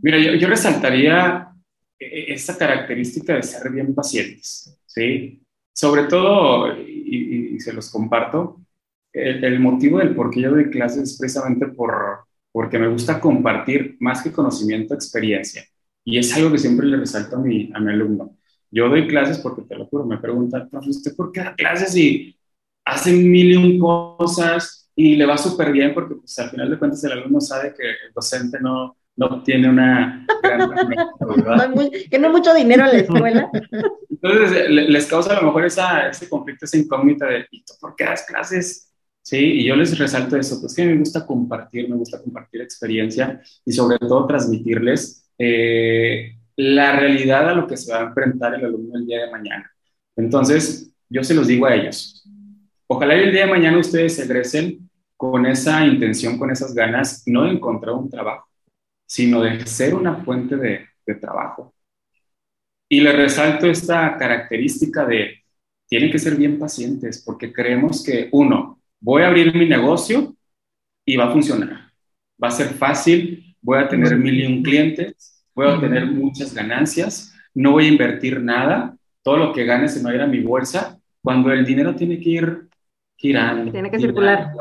[0.00, 1.50] Mira, yo, resaltaría
[1.98, 5.42] e, e, esta característica de ser bien pacientes, ¿sí?
[5.74, 8.62] Sobre todo, y, se los comparto,
[9.12, 13.98] el, motivo del por qué yo doy clases es precisamente por, porque me gusta compartir
[14.00, 15.62] más que conocimiento, experiencia.
[16.10, 18.34] Y es algo que siempre le resalto a mi, a mi alumno.
[18.70, 22.34] Yo doy clases porque, te lo juro, me preguntan, ¿usted por qué da clases y
[22.86, 25.92] hace mil y un cosas y le va súper bien?
[25.92, 29.68] Porque pues, al final de cuentas el alumno sabe que el docente no, no tiene
[29.68, 30.70] una gran...
[32.10, 33.50] que no mucho dinero en la escuela.
[34.08, 37.94] Entonces les causa a lo mejor esa, ese conflicto, esa incógnita de, ¿y tú por
[37.94, 38.94] qué das clases?
[39.20, 43.42] Sí, y yo les resalto eso, pues que me gusta compartir, me gusta compartir experiencia
[43.66, 48.64] y sobre todo transmitirles eh, la realidad a lo que se va a enfrentar el
[48.64, 49.70] alumno el día de mañana.
[50.16, 52.28] Entonces, yo se los digo a ellos.
[52.88, 57.50] Ojalá el día de mañana ustedes egresen con esa intención, con esas ganas, no de
[57.50, 58.48] encontrar un trabajo,
[59.06, 61.74] sino de ser una fuente de, de trabajo.
[62.88, 65.42] Y le resalto esta característica de,
[65.86, 70.36] tienen que ser bien pacientes, porque creemos que, uno, voy a abrir mi negocio
[71.04, 71.90] y va a funcionar.
[72.42, 76.54] Va a ser fácil, voy a tener mil y un clientes, voy a tener muchas
[76.54, 80.22] ganancias, no voy a invertir nada, todo lo que gane se me va a ir
[80.22, 82.68] a mi bolsa, cuando el dinero tiene que ir
[83.14, 83.70] girando.
[83.70, 84.54] Tiene que circular.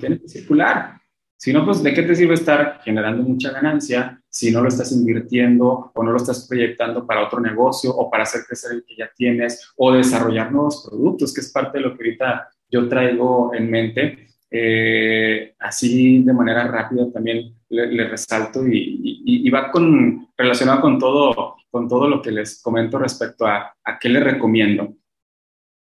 [0.00, 1.00] tiene que circular.
[1.36, 4.90] Si no, pues, ¿de qué te sirve estar generando mucha ganancia si no lo estás
[4.90, 8.96] invirtiendo o no lo estás proyectando para otro negocio o para hacer crecer el que
[8.96, 13.54] ya tienes o desarrollar nuevos productos, que es parte de lo que ahorita yo traigo
[13.54, 14.26] en mente?
[14.50, 21.88] Eh, así de manera rápida también le, resalto y, va con, relacionado con todo, con
[21.88, 24.94] todo lo que les comento respecto a, a qué le recomiendo.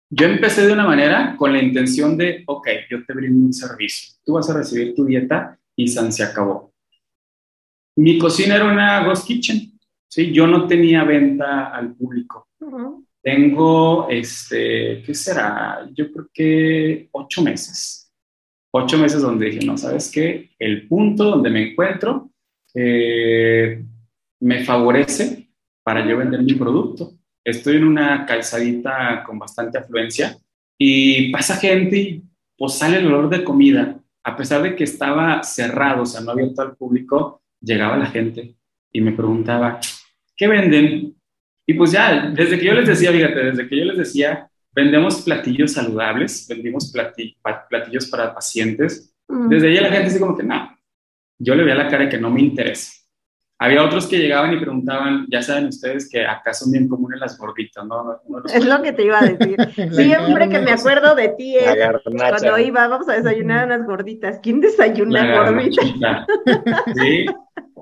[0.10, 4.16] Yo empecé de una manera con la intención de, ok, yo te brindo un servicio,
[4.24, 6.74] tú vas a recibir tu dieta y San se acabó.
[7.98, 10.32] Mi cocina era una ghost kitchen, ¿sí?
[10.32, 12.48] Yo no tenía venta al público.
[13.22, 15.90] Tengo, este, ¿qué será?
[15.94, 18.07] Yo creo que ocho meses
[18.72, 20.52] ocho meses donde dije, no, ¿sabes qué?
[20.60, 22.30] El punto donde me encuentro
[22.74, 23.84] eh,
[24.40, 25.50] me favorece
[25.84, 27.14] para yo vender mi producto.
[27.44, 30.38] Estoy en una calzadita con bastante afluencia
[30.78, 32.24] y pasa gente y
[32.58, 34.00] pues sale el olor de comida.
[34.24, 38.56] A pesar de que estaba cerrado, o sea, no abierto al público, llegaba la gente
[38.92, 39.80] y me preguntaba,
[40.36, 41.16] ¿qué venden?
[41.66, 45.24] Y pues ya, desde que yo les decía, fíjate, desde que yo les decía, vendemos
[45.24, 46.94] platillos saludables, vendimos
[47.68, 49.12] platillos para pacientes.
[49.28, 50.70] Desde ahí la gente dice como que no,
[51.40, 52.94] yo le a la cara que no me interesa.
[53.60, 57.40] Había otros que llegaban y preguntaban, ya saben ustedes que acá son bien comunes las
[57.40, 58.22] gorditas, ¿no?
[58.54, 59.58] es lo que te iba a decir.
[59.96, 64.40] Siempre que me acuerdo de ti es cuando iba, vamos a desayunar unas gorditas.
[64.44, 65.86] ¿Quién desayuna gorditas?
[66.96, 67.26] Sí,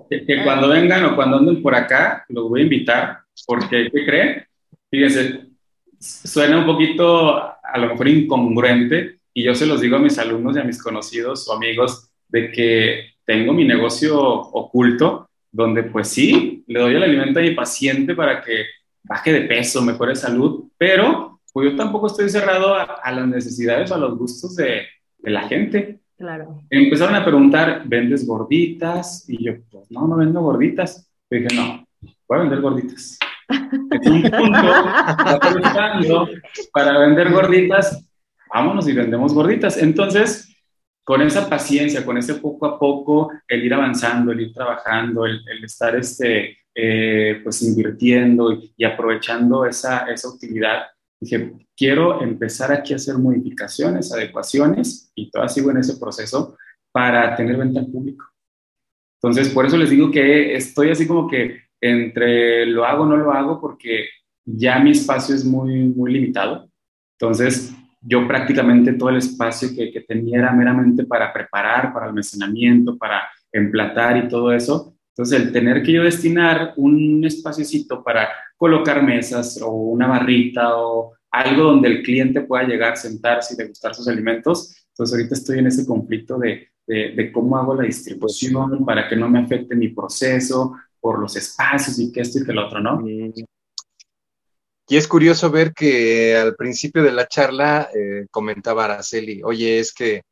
[0.09, 4.45] que, cuando vengan o cuando anden por acá, los voy a invitar, porque, ¿qué creen?
[4.89, 5.54] Fíjense,
[5.99, 10.55] suena un poquito a lo mejor incongruente, y yo se los digo a mis alumnos
[10.55, 16.63] y a mis conocidos o amigos de que tengo mi negocio oculto, donde pues sí,
[16.67, 18.65] le doy el alimento a mi paciente para que
[19.03, 23.95] baje de peso, mejore salud, pero pues yo tampoco estoy cerrado a, las necesidades o
[23.95, 24.81] a los gustos de,
[25.19, 25.99] de, la gente.
[26.17, 26.61] Claro.
[26.69, 29.23] Empezaron a preguntar, ¿vendes gorditas?
[29.29, 31.09] Y yo, pues no, no vendo gorditas.
[31.29, 31.85] Y dije, no,
[32.27, 33.17] voy a vender gorditas.
[33.49, 33.89] Un
[35.39, 36.27] punto,
[36.73, 38.03] para vender gorditas,
[38.53, 39.77] vámonos y vendemos gorditas.
[39.77, 40.55] Entonces,
[41.03, 45.43] con esa paciencia, con ese poco a poco, el ir avanzando, el ir trabajando, el,
[45.63, 50.83] estar este, eh, pues invirtiendo y, aprovechando esa, esa utilidad,
[51.19, 56.57] dije, quiero empezar aquí a hacer modificaciones, adecuaciones y todo sigo en ese proceso
[56.91, 58.25] para tener venta al público.
[59.21, 63.17] Entonces, por eso les digo que estoy así como que entre lo hago o no
[63.17, 64.07] lo hago porque
[64.45, 66.69] ya mi espacio es muy, muy limitado.
[67.19, 73.23] Entonces, yo prácticamente todo el espacio que, tenía era meramente para preparar, para almacenamiento, para
[73.51, 74.95] emplatar y todo eso.
[75.09, 81.13] Entonces, el tener que yo destinar un espaciocito para colocar mesas o una barrita o
[81.31, 84.75] algo donde el cliente pueda llegar, sentarse y degustar sus alimentos.
[84.89, 89.27] Entonces, ahorita estoy en ese conflicto de, de cómo hago la distribución para que no
[89.29, 92.99] me afecte mi proceso por los espacios y que esto y que lo otro, ¿no?
[92.99, 93.31] Mm.
[94.87, 99.93] Y es curioso ver que al principio de la charla eh, comentaba Araceli, oye, es
[99.93, 100.23] que,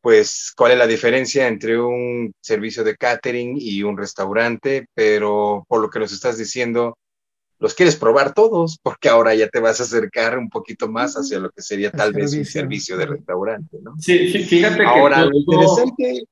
[0.00, 4.86] pues, ¿cuál es la diferencia entre un servicio de catering y un restaurante?
[4.94, 6.96] Pero por lo que nos estás diciendo,
[7.58, 11.38] los quieres probar todos, porque ahora ya te vas a acercar un poquito más hacia
[11.38, 13.96] lo que sería tal vez un servicio de restaurante, ¿no?
[13.98, 14.86] Sí, fíjate que...
[14.86, 16.24] Ahora, lo interesante...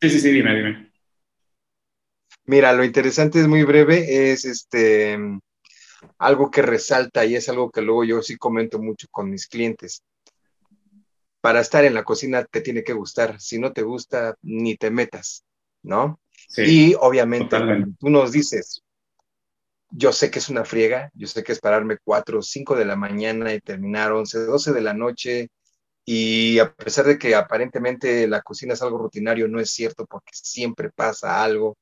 [0.00, 0.91] Sí, sí, sí, dime, dime.
[2.44, 5.18] Mira, lo interesante es muy breve, es este
[6.18, 10.02] algo que resalta y es algo que luego yo sí comento mucho con mis clientes.
[11.40, 14.90] Para estar en la cocina te tiene que gustar, si no te gusta, ni te
[14.90, 15.44] metas,
[15.82, 16.18] ¿no?
[16.56, 17.56] y obviamente
[17.98, 18.82] tú nos dices,
[19.90, 22.84] yo sé que es una friega, yo sé que es pararme 4 o 5 de
[22.84, 25.50] la mañana y terminar 11, 12 de la noche,
[26.04, 30.32] y a pesar de que aparentemente la cocina es algo rutinario, no es cierto porque
[30.32, 31.76] siempre pasa algo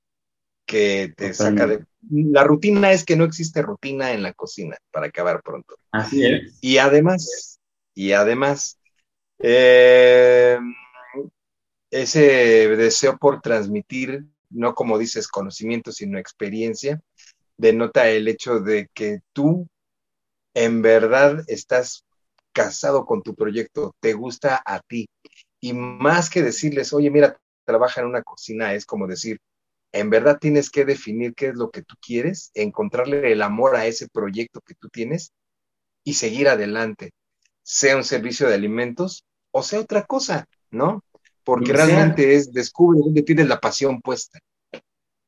[0.70, 1.84] que te saca de...
[2.10, 5.74] La rutina es que no existe rutina en la cocina, para acabar pronto.
[5.90, 6.58] Así es.
[6.60, 7.58] Y además,
[7.92, 8.78] y además,
[9.40, 10.58] eh,
[11.90, 12.22] ese
[12.76, 17.02] deseo por transmitir, no como dices conocimiento, sino experiencia,
[17.56, 19.66] denota el hecho de que tú
[20.54, 22.04] en verdad estás
[22.52, 25.08] casado con tu proyecto, te gusta a ti.
[25.60, 29.40] Y más que decirles, oye, mira, trabaja en una cocina, es como decir,
[29.92, 33.86] en verdad tienes que definir qué es lo que tú quieres, encontrarle el amor a
[33.86, 35.32] ese proyecto que tú tienes
[36.04, 37.12] y seguir adelante,
[37.62, 41.04] sea un servicio de alimentos o sea otra cosa, ¿no?
[41.44, 44.38] Porque realmente es descubre dónde tienes la pasión puesta.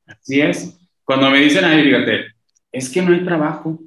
[0.06, 0.78] Así es.
[1.04, 2.26] Cuando me dicen ahí, fíjate,
[2.70, 3.78] es que no hay trabajo.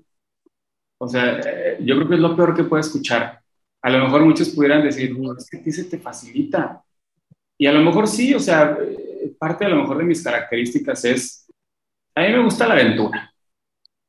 [0.97, 3.41] O sea, eh, yo creo que es lo peor que puedo escuchar.
[3.81, 6.83] A lo mejor muchos pudieran decir, es que a ti se te facilita.
[7.57, 8.77] Y a lo mejor sí, o sea,
[9.29, 11.47] parte a lo mejor de mis características es,
[12.15, 13.33] a mí me gusta la aventura.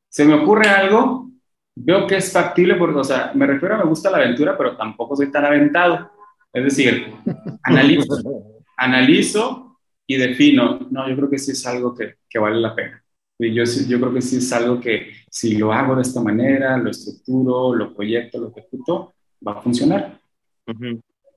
[0.08, 1.30] Se me ocurre algo,
[1.74, 4.76] veo que es factible, porque, o sea, me refiero a me gusta la aventura, pero
[4.76, 6.10] tampoco soy tan aventado.
[6.52, 7.14] Es decir,
[7.62, 12.74] analizo, analizo y defino, no, yo creo que sí es algo que, que vale la
[12.74, 13.02] pena.
[13.38, 16.78] Y yo, yo creo que sí es algo que si lo hago de esta manera,
[16.78, 19.14] lo estructuro, lo proyecto, lo ejecuto,
[19.46, 20.18] va a funcionar.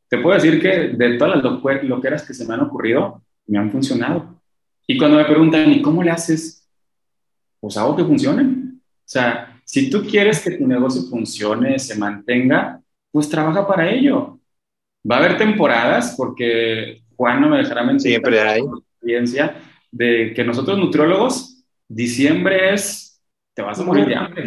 [0.08, 3.72] Te puedo decir que de todas las loqueras que se me han ocurrido, me han
[3.72, 4.40] funcionado.
[4.88, 6.68] Y cuando me preguntan, ¿y cómo le haces?
[7.60, 8.82] Pues hago que funcionen.
[8.82, 12.82] O sea, si tú quieres que tu negocio funcione, se mantenga,
[13.12, 14.40] pues trabaja para ello.
[15.10, 18.12] Va a haber temporadas, porque Juan no me dejará mentir.
[18.12, 18.62] Siempre hay.
[18.62, 19.56] Experiencia
[19.92, 23.22] de que nosotros nutriólogos, diciembre es,
[23.56, 24.44] te vas a morir de hambre.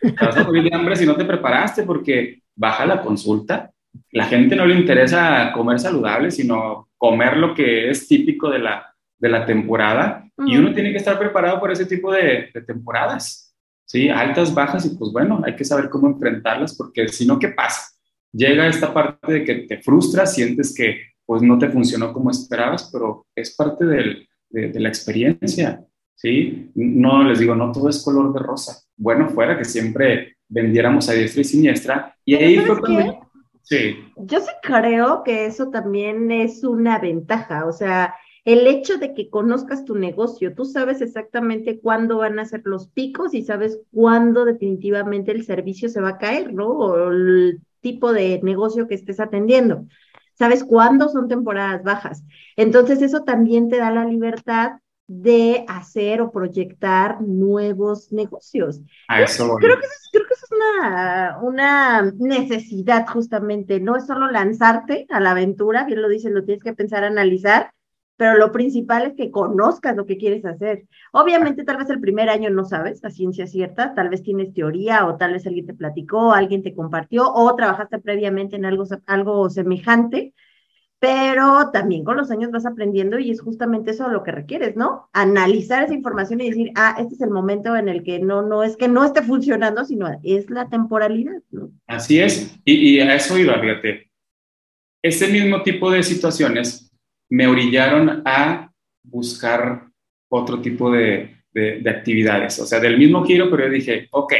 [0.00, 3.70] Te vas a morir de hambre si no te preparaste, porque baja la consulta.
[4.12, 8.94] La gente no le interesa comer saludable, sino comer lo que es típico de la,
[9.18, 14.08] de la temporada y uno tiene que estar preparado por ese tipo de, temporadas, ¿sí?
[14.08, 17.88] Altas, bajas y pues bueno, hay que saber cómo enfrentarlas porque si no, ¿qué pasa?
[18.32, 22.90] Llega esta parte de que te frustras, sientes que pues no te funcionó como esperabas,
[22.92, 25.84] pero es parte del, de, la experiencia,
[26.14, 26.70] ¿sí?
[26.74, 28.82] No les digo, no todo es color de rosa.
[28.96, 32.16] Bueno, fuera que siempre vendiéramos a diestra y siniestra.
[32.24, 33.30] Y ahí fue cuando...
[33.64, 33.96] Sí.
[34.16, 39.30] Yo sí creo que eso también es una ventaja, o sea, el hecho de que
[39.30, 44.44] conozcas tu negocio, tú sabes exactamente cuándo van a ser los picos y sabes cuándo
[44.44, 46.68] definitivamente el servicio se va a caer, ¿no?
[46.68, 49.86] O el tipo de negocio que estés atendiendo.
[50.34, 52.22] Sabes cuándo son temporadas bajas.
[52.56, 54.72] Entonces eso también te da la libertad
[55.06, 58.80] de hacer o proyectar nuevos negocios.
[59.08, 65.06] creo, que eso, creo que eso es una, una necesidad justamente, no es solo lanzarte
[65.10, 67.70] a la aventura, bien lo dices, lo tienes que pensar, analizar,
[68.16, 70.84] pero lo principal es que conozcas lo que quieres hacer.
[71.12, 75.06] Obviamente, tal vez el primer año no sabes a ciencia cierta, tal vez tienes teoría
[75.06, 79.50] o tal vez alguien te platicó, alguien te compartió o trabajaste previamente en algo, algo
[79.50, 80.32] semejante,
[81.04, 85.10] pero también con los años vas aprendiendo y es justamente eso lo que requieres, ¿no?
[85.12, 88.62] Analizar esa información y decir, ah, este es el momento en el que no, no
[88.64, 91.70] es que no esté funcionando, sino es la temporalidad, ¿no?
[91.86, 94.10] Así es, y, y a eso iba, fíjate.
[95.02, 96.90] Ese mismo tipo de situaciones
[97.28, 99.86] me orillaron a buscar
[100.30, 102.58] otro tipo de, de, actividades.
[102.60, 104.32] O sea, del mismo giro, pero yo dije, ok,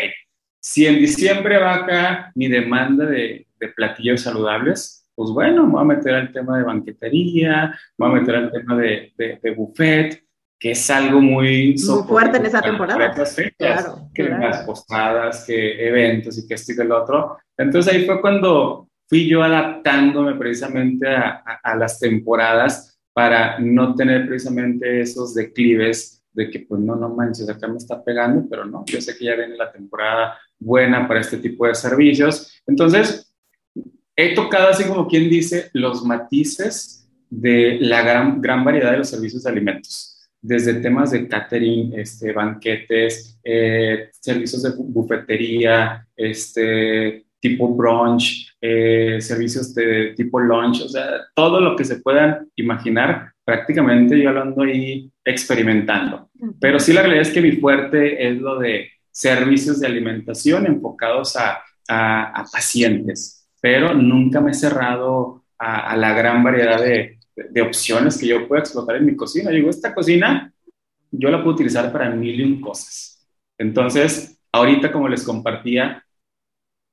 [0.62, 6.14] si en diciembre baja mi demanda de, de platillos saludables, pues bueno, voy a meter
[6.14, 10.22] al tema de banquetería, voy a meter al tema de, de, buffet,
[10.58, 13.14] que es algo muy, muy fuerte en esa temporada.
[13.56, 17.38] claro, que las posadas, que eventos y que esto y que el otro.
[17.56, 24.26] Entonces ahí fue cuando fui yo adaptándome precisamente a, a, las temporadas para no tener
[24.26, 28.84] precisamente esos declives de que pues no, no manches, acá me está pegando, pero no,
[28.86, 32.60] yo sé que ya viene la temporada buena para este tipo de servicios.
[32.66, 33.23] Entonces,
[34.16, 39.10] he tocado así como quien dice los matices de la gran, gran variedad de los
[39.10, 47.68] servicios de alimentos, desde temas de catering, este, banquetes, eh, servicios de bufetería, este, tipo
[47.68, 54.18] brunch, eh, servicios de tipo lunch, o sea, todo lo que se puedan imaginar, prácticamente
[54.18, 56.30] yo lo ando ahí experimentando.
[56.58, 61.36] Pero sí la realidad es que mi fuerte es lo de servicios de alimentación enfocados
[61.36, 63.33] a, a, pacientes,
[63.64, 67.18] pero nunca me he cerrado a, la gran variedad de,
[67.62, 69.50] opciones que yo puedo explotar en mi cocina.
[69.50, 70.52] Digo, esta cocina
[71.10, 73.26] yo la puedo utilizar para mil y un cosas.
[73.56, 76.04] Entonces, ahorita como les compartía,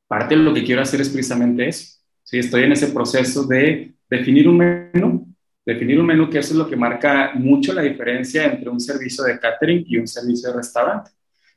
[0.07, 1.99] parte de lo que quiero hacer es precisamente eso.
[2.23, 2.39] ¿sí?
[2.39, 5.27] Estoy en ese proceso de definir un menú,
[5.65, 9.25] definir un menú que eso es lo que marca mucho la diferencia entre un servicio
[9.25, 11.11] de catering y un servicio de restaurante.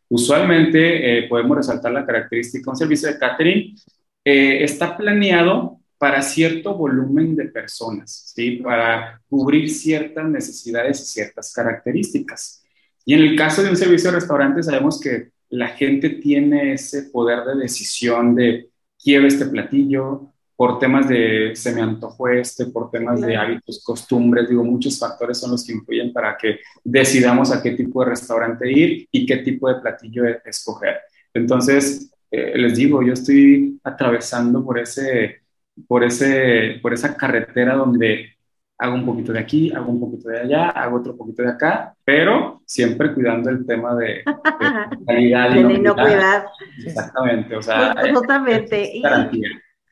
[0.08, 3.76] Usualmente eh, podemos resaltar la característica, un servicio de catering
[4.24, 8.56] eh, está planeado para cierto volumen de personas, ¿sí?
[8.56, 12.62] para cubrir ciertas necesidades y ciertas características.
[13.04, 17.04] Y en el caso de un servicio de restaurante sabemos que la gente tiene ese
[17.04, 18.70] poder de decisión de
[19.02, 24.48] quiero este platillo, por temas de se me antojó este, por temas de hábitos, costumbres,
[24.48, 28.70] digo, muchos factores son los que influyen para que decidamos a qué tipo de restaurante
[28.70, 30.98] ir y qué tipo de platillo e-, escoger.
[31.32, 35.42] Entonces, eh, les digo, yo estoy atravesando por, ese,
[35.86, 38.34] por, ese, por esa carretera donde
[38.78, 41.94] hago un poquito de aquí, hago un poquito de allá, hago otro poquito de acá,
[42.04, 44.22] pero siempre cuidando el tema de,
[45.06, 46.46] calidad y de inocuidad.
[46.84, 49.00] Exactamente, o sea, totalmente.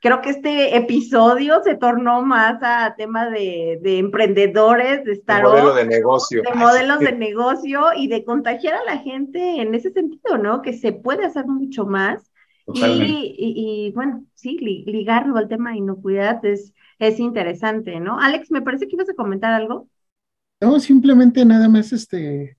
[0.01, 5.75] creo que este episodio se tornó más a tema de, de emprendedores, de estar modelo
[5.75, 6.43] de negocio.
[6.43, 10.61] De modelos de negocio y de contagiar a la gente en ese sentido, ¿no?
[10.61, 12.32] Que se puede hacer mucho más.
[12.73, 18.21] Y, y, bueno, sí, ligarlo al tema de inocuidad es, es interesante, ¿no?
[18.21, 19.89] Alex, me parece que ibas a comentar algo.
[20.61, 22.57] No, simplemente nada más este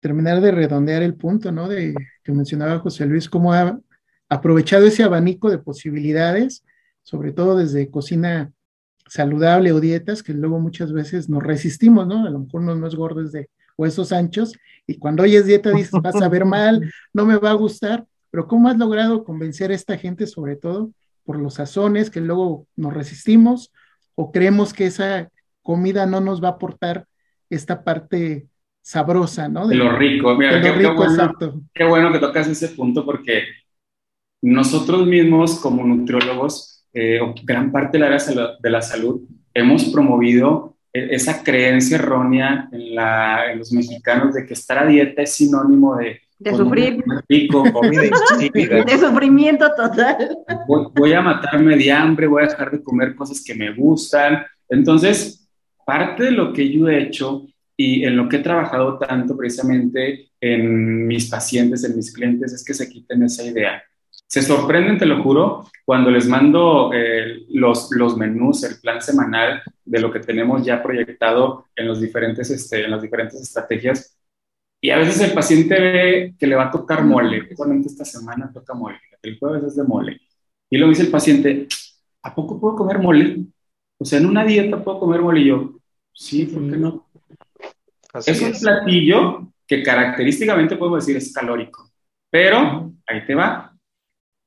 [0.00, 1.66] terminar de redondear el punto, ¿no?
[1.66, 3.80] De que mencionaba José Luis, cómo ha
[4.28, 6.62] aprovechado ese abanico de posibilidades,
[7.02, 8.52] sobre todo desde cocina
[9.06, 12.26] saludable o dietas, que luego muchas veces nos resistimos, ¿no?
[12.26, 14.52] A lo mejor uno no es gordo de huesos anchos,
[14.86, 18.48] y cuando oyes dieta dices, vas a ver mal, no me va a gustar, pero
[18.48, 20.90] ¿cómo has logrado convencer a esta gente, sobre todo
[21.22, 23.72] por los sazones que luego nos resistimos
[24.16, 25.30] o creemos que esa
[25.62, 27.06] comida no nos va a aportar
[27.48, 28.48] esta parte
[28.82, 29.68] sabrosa, ¿no?
[29.68, 31.32] De, lo rico, mira, qué, bueno,
[31.72, 33.44] qué, bueno, que tocas ese punto porque
[34.42, 39.22] nosotros mismos como nutriólogos, eh, gran parte de la área de la salud,
[39.54, 44.86] hemos promovido e, esa creencia errónea en, la, en los mexicanos de que estar a
[44.86, 47.02] dieta es sinónimo de de sufrir.
[47.28, 50.38] de sufrimiento total.
[50.66, 54.44] Voy, a matarme de hambre, voy a dejar de comer cosas que me gustan.
[54.68, 55.48] Entonces,
[55.84, 60.30] parte de lo que yo he hecho y en lo que he trabajado tanto precisamente
[60.40, 63.82] en mis pacientes, en mis clientes, es que se quiten esa idea.
[64.26, 69.62] Se sorprenden, te lo juro, cuando les mando eh, los, los menús, el plan semanal
[69.84, 74.16] de lo que tenemos ya proyectado en, los diferentes, este, en las diferentes estrategias.
[74.84, 77.48] Y a veces el paciente ve que le va a tocar mole.
[77.48, 80.20] Justamente esta semana toca mole, el jueves es de mole.
[80.68, 81.66] Y luego dice el paciente,
[82.22, 83.46] ¿a poco puedo comer mole?
[83.98, 85.40] O sea, en una dieta puedo comer mole.
[85.40, 85.72] Y yo,
[86.12, 87.08] sí, ¿por qué no?
[88.26, 91.90] es un platillo que característicamente podemos decir es calórico,
[92.28, 93.74] pero ahí te va.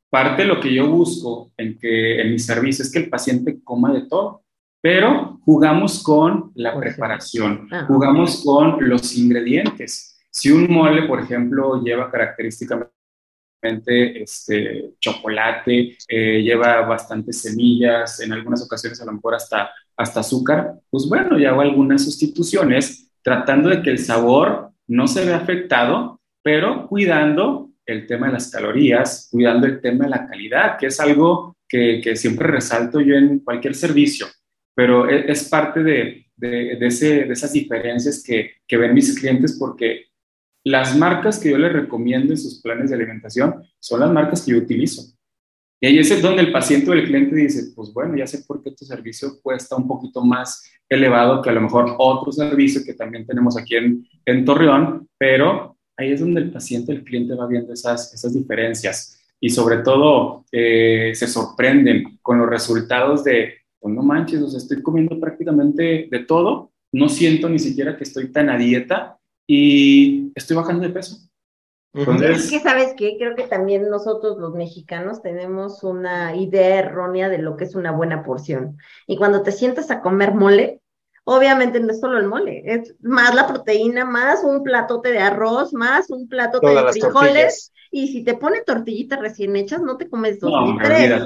[0.07, 3.59] Parte de lo que yo busco en, que, en mi servicio es que el paciente
[3.63, 4.43] coma de todo,
[4.81, 10.13] pero jugamos con la preparación, ah, jugamos con los ingredientes.
[10.37, 12.91] Si un mole, por ejemplo, lleva característicamente
[14.21, 20.75] este, chocolate, eh, lleva bastantes semillas, en algunas ocasiones a lo mejor hasta, hasta azúcar,
[20.91, 26.21] pues bueno, ya hago algunas sustituciones tratando de que el sabor no se vea afectado,
[26.43, 30.99] pero cuidando el tema de las calorías, cuidando el tema de la calidad, que es
[30.99, 34.27] algo que, siempre resalto yo en cualquier servicio,
[34.75, 40.06] pero e, es, parte de, esas diferencias que, que ven mis clientes porque
[40.69, 44.51] las marcas que yo les recomiendo en sus planes de alimentación son las marcas que
[44.51, 45.01] yo utilizo.
[45.79, 48.61] Y ahí es donde el paciente o el cliente dice, pues bueno, ya sé por
[48.63, 52.95] qué tu servicio cuesta un poquito más elevado que a lo mejor otro servicio que
[52.95, 57.73] también tenemos aquí en, Torreón, pero ahí es donde el paciente, el cliente va viendo
[57.73, 64.01] esas, esas diferencias y sobre todo eh, se sorprenden con los resultados de, pues no
[64.01, 68.49] manches, o sea, estoy comiendo prácticamente de todo, no siento ni siquiera que estoy tan
[68.49, 69.16] a dieta
[69.47, 71.27] y estoy bajando de peso.
[71.93, 73.15] Es que, ¿sabes qué?
[73.17, 77.91] Creo que también nosotros los mexicanos tenemos una idea errónea de lo que es una
[77.91, 78.77] buena porción.
[79.07, 80.81] Y cuando te sientas a comer mole,
[81.23, 85.73] obviamente no es solo el mole, es más la proteína, más un platote de arroz,
[85.73, 87.73] más un platote de frijoles.
[87.89, 91.21] Y si te ponen tortillitas recién hechas, no te comes dos ni tres.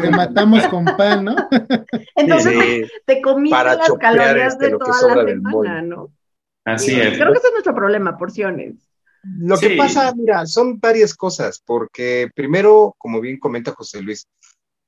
[0.00, 1.36] Rematamos con pan, ¿no?
[2.16, 6.10] Entonces te, comiste las calorías este, de toda la semana, ¿no?
[6.64, 7.18] Así es.
[7.18, 8.74] Creo que ese es nuestro problema, porciones.
[9.38, 14.26] Lo que pasa, mira, son varias cosas, porque primero, como bien comenta José Luis,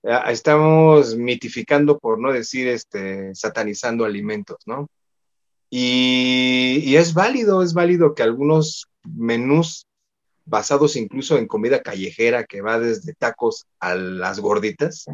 [0.03, 4.89] eh, estamos mitificando, por no decir, este, satanizando alimentos, ¿no?
[5.71, 9.87] Y, y, es válido, es válido que algunos menús
[10.45, 15.07] basados incluso en comida callejera, que va desde tacos a las gorditas,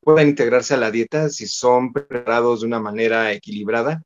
[0.00, 4.02] puedan integrarse a la dieta si son preparados de una manera equilibrada,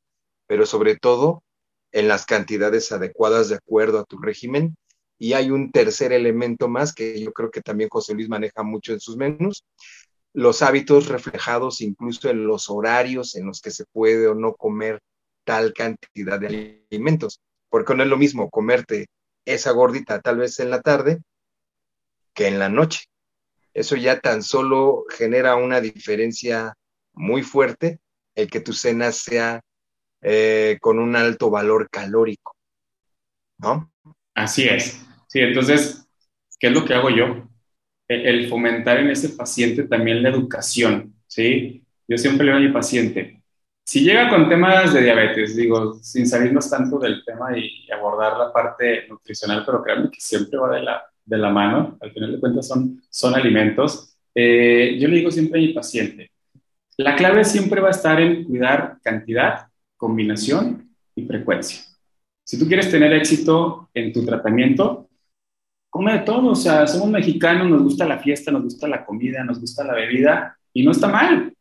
[0.48, 1.44] pero sobre todo
[1.92, 4.76] en las cantidades adecuadas de acuerdo a tu régimen.
[5.18, 8.92] Y hay un tercer elemento más que yo creo que también José Luis maneja mucho
[8.92, 9.64] en sus menús,
[10.32, 15.00] los hábitos reflejados incluso en los horarios en los que se puede o no comer
[15.44, 19.06] tal cantidad de alimentos, porque no es lo mismo comerte
[19.44, 21.20] esa gordita tal vez en la tarde
[22.34, 23.04] que en la noche.
[23.74, 26.74] Eso ya tan solo genera una diferencia
[27.12, 28.00] muy fuerte
[28.34, 29.62] el que tu cena sea
[30.22, 32.56] eh, con un alto valor calórico,
[33.58, 33.92] ¿no?
[34.34, 35.04] Así es.
[35.26, 36.06] Sí, entonces,
[36.58, 37.48] ¿qué es lo que hago yo?
[38.08, 41.84] E, el fomentar en ese paciente también la educación, ¿sí?
[42.06, 43.42] Yo siempre le digo a mi paciente,
[43.84, 48.52] si llega con temas de diabetes, digo, sin salirnos tanto del tema y abordar la
[48.52, 52.40] parte nutricional, pero créanme que siempre va de la, de la mano, al final de
[52.40, 56.30] cuentas son, son alimentos, eh, yo le digo siempre a mi paciente,
[56.96, 59.66] la clave siempre va a estar en cuidar cantidad
[60.02, 61.80] combinación y frecuencia.
[62.44, 65.08] Si tú quieres tener éxito en tu tratamiento,
[65.88, 66.48] come de todo.
[66.48, 69.94] O sea, somos mexicanos, nos gusta la fiesta, nos gusta la comida, nos gusta la
[69.94, 71.54] bebida y no está mal.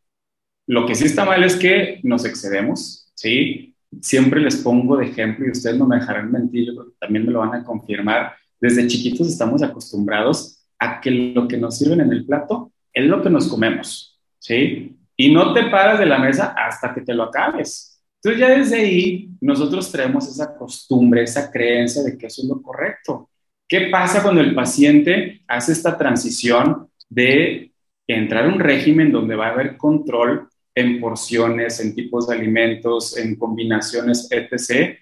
[0.66, 3.76] Lo que sí está mal es que nos excedemos, ¿sí?
[4.00, 7.38] Siempre les pongo de ejemplo y ustedes no me dejarán mentir, yo también me lo
[7.38, 8.32] van a confirmar.
[8.60, 13.22] Desde chiquitos estamos acostumbrados a que lo que nos sirven en el plato es lo
[13.22, 14.98] que nos comemos, ¿sí?
[15.16, 17.91] Y no te paras de la mesa hasta que te lo acabes.
[18.22, 22.62] Entonces ya desde ahí nosotros traemos esa costumbre, esa creencia de que eso es lo
[22.62, 23.30] correcto.
[23.66, 27.72] ¿Qué pasa cuando el paciente hace esta transición de
[28.06, 33.16] entrar a un régimen donde va a haber control en porciones, en tipos de alimentos,
[33.16, 34.96] en combinaciones, etc.?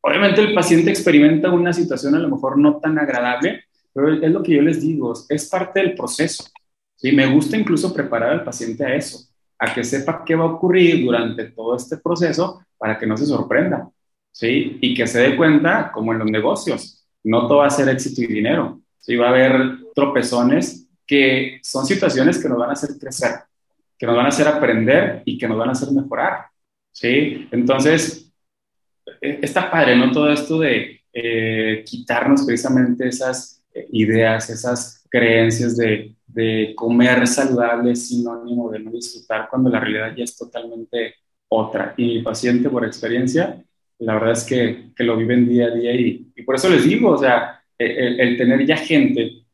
[0.00, 4.42] Obviamente el paciente experimenta una situación a lo mejor no tan agradable, pero es lo
[4.42, 6.44] que yo les digo, es parte del proceso.
[7.00, 9.28] Y me gusta incluso preparar al paciente a eso
[9.58, 13.26] a que sepa qué va a ocurrir durante todo este proceso para que no se
[13.26, 13.88] sorprenda,
[14.30, 14.78] ¿sí?
[14.80, 18.22] Y que se dé cuenta, como en los negocios, no todo va a ser éxito
[18.22, 19.16] y dinero, ¿sí?
[19.16, 23.32] Va a haber tropezones que son situaciones que nos van a hacer crecer,
[23.98, 26.46] que nos van a hacer aprender y que nos van a hacer mejorar,
[26.92, 27.48] ¿sí?
[27.50, 28.32] Entonces,
[29.20, 30.10] e, está padre, ¿no?
[30.12, 37.92] Todo esto de eh, quitarnos precisamente esas eh, ideas, esas creencias de, de comer saludable
[37.92, 41.14] es sinónimo de no disfrutar cuando la realidad ya es totalmente
[41.48, 41.94] otra.
[41.96, 43.64] Y mi paciente, por experiencia,
[43.98, 46.84] la verdad es que, que lo viven día a día y, y, por eso les
[46.84, 49.46] digo, o sea, el, el tener ya gente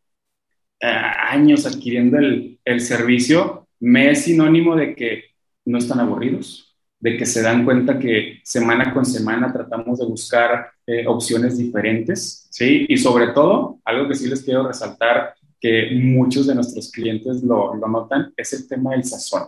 [0.80, 5.24] eh, años adquiriendo el, el, servicio, me es sinónimo de que
[5.64, 10.72] no están aburridos, de que se dan cuenta que semana con semana tratamos de buscar
[10.86, 12.86] eh, opciones diferentes, ¿sí?
[12.88, 17.76] Y sobre todo, algo que sí les quiero resaltar, que muchos de nuestros clientes lo,
[17.76, 19.44] lo notan, es el tema del sazón.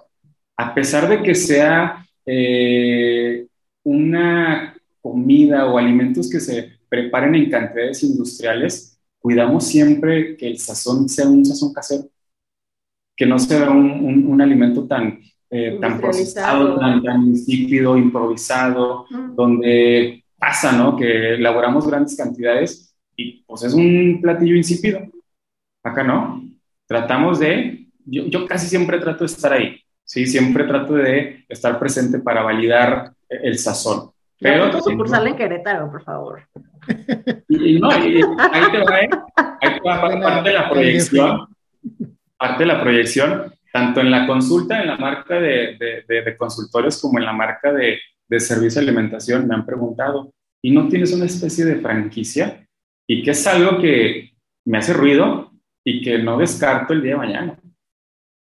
[0.57, 3.49] A pesar de que sea eh,
[3.83, 11.09] una comida o alimentos que se preparen en cantidades industriales, cuidamos siempre que el sazón
[11.09, 12.05] sea un sazón casero,
[13.17, 15.19] que no sea un, un, alimento tan,
[15.51, 20.97] eh, tan procesado, tan, tan, insípido, improvisado, donde pasa, ¿no?
[20.97, 25.01] Que elaboramos grandes cantidades y pues es un platillo insípido.
[25.85, 26.43] Acá no.
[26.87, 29.81] Tratamos de, yo, yo casi siempre trato de estar ahí.
[30.03, 34.11] Sí, siempre trato de estar presente para validar el sazón.
[34.39, 36.43] Pero tu sucursal en Querétaro, por favor.
[37.49, 38.21] Y, no, ahí
[38.71, 39.09] te va, ¿eh?
[39.61, 41.49] ahí te va parte de la proyección,
[42.37, 47.01] parte de la proyección, tanto en la consulta, en la marca de, de, de consultorios,
[47.01, 47.99] como en la marca de,
[48.39, 52.67] servicio de alimentación, me han preguntado, ¿y no tienes una especie de franquicia?
[53.07, 54.33] Y que es algo que
[54.67, 55.54] me hace ruido
[55.85, 57.59] y que no descarto el día de mañana.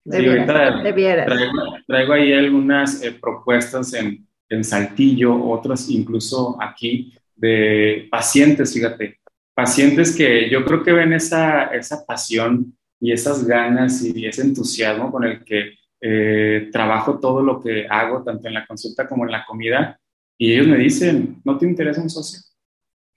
[0.06, 0.84] sí, ahorita
[1.26, 1.52] traigo,
[1.86, 9.20] traigo, ahí algunas eh, propuestas en, en Saltillo, otras incluso aquí de pacientes, fíjate,
[9.54, 15.12] pacientes que yo creo que ven esa, esa pasión y esas ganas y ese entusiasmo
[15.12, 19.32] con el que eh, trabajo todo lo que hago, tanto en la consulta como en
[19.32, 20.00] la comida,
[20.38, 22.42] y ellos me dicen, ¿no te interesa un socio?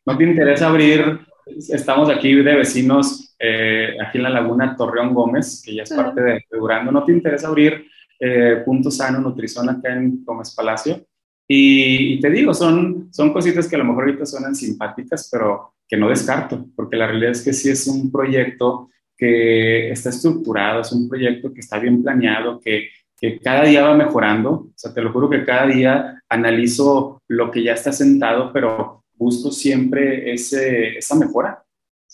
[0.04, 1.20] ¿No te interesa abrir?
[1.46, 6.22] Estamos aquí de vecinos, eh, aquí en la laguna Torreón Gómez, que ya es parte
[6.22, 7.86] de, Durando, ¿no te interesa abrir
[8.18, 11.04] eh, Punto Sano Nutrizón acá en Gómez Palacio?
[11.48, 15.96] Y, te digo, son, son cositas que a lo mejor ahorita suenan simpáticas, pero que
[15.96, 20.92] no descarto, porque la realidad es que sí es un proyecto que está estructurado, es
[20.92, 24.50] un proyecto que está bien planeado, que, que cada día va mejorando.
[24.50, 29.04] O sea, te lo juro que cada día analizo lo que ya está sentado, pero
[29.14, 31.64] busco siempre ese, esa mejora,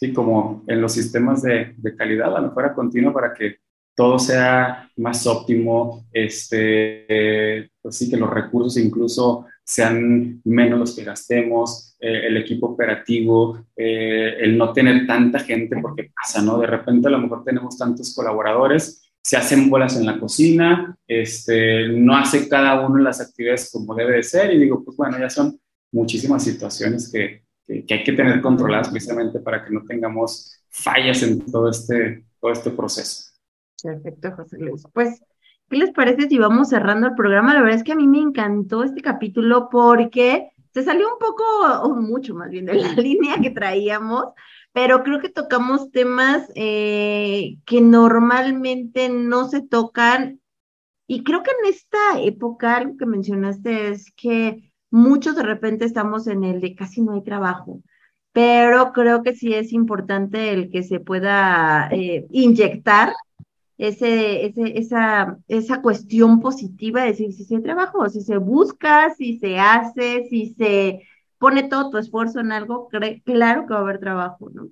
[0.02, 0.12] ¿sí?
[0.12, 3.58] Como en los sistemas de, de calidad, la mejora continua para que
[3.94, 11.94] todo sea más óptimo, este, pues que los recursos incluso sean menos los que gastemos,
[12.00, 16.58] eh, el equipo operativo, eh, el no tener tanta gente, porque pasa, ¿no?
[16.58, 21.86] De repente a lo mejor tenemos tantos colaboradores, se hacen bolas en la cocina, este,
[21.90, 25.30] no hace cada uno las actividades como debe de ser, y digo, pues bueno, ya
[25.30, 25.60] son
[25.92, 31.22] muchísimas situaciones que, que, que hay que tener controladas precisamente para que no tengamos fallas
[31.22, 33.30] en todo este, todo este proceso.
[33.82, 34.84] Perfecto, José Luis.
[34.92, 35.22] Pues,
[35.68, 37.54] ¿qué les parece si vamos cerrando el programa?
[37.54, 41.44] La verdad es que a mí me encantó este capítulo porque se salió un poco,
[41.82, 44.26] o mucho más bien, de la línea que traíamos,
[44.72, 50.40] pero creo que tocamos temas eh, que normalmente no se tocan.
[51.06, 56.28] Y creo que en esta época, algo que mencionaste es que muchos de repente estamos
[56.28, 57.82] en el de casi no hay trabajo
[58.32, 63.12] pero creo que sí es importante el que se pueda eh, inyectar
[63.76, 69.38] ese, ese, esa, esa cuestión positiva de decir si se trabaja, si se busca, si
[69.38, 71.02] se hace, si se
[71.38, 72.88] pone todo tu esfuerzo en algo,
[73.24, 74.68] claro que va a haber trabajo, ¿no?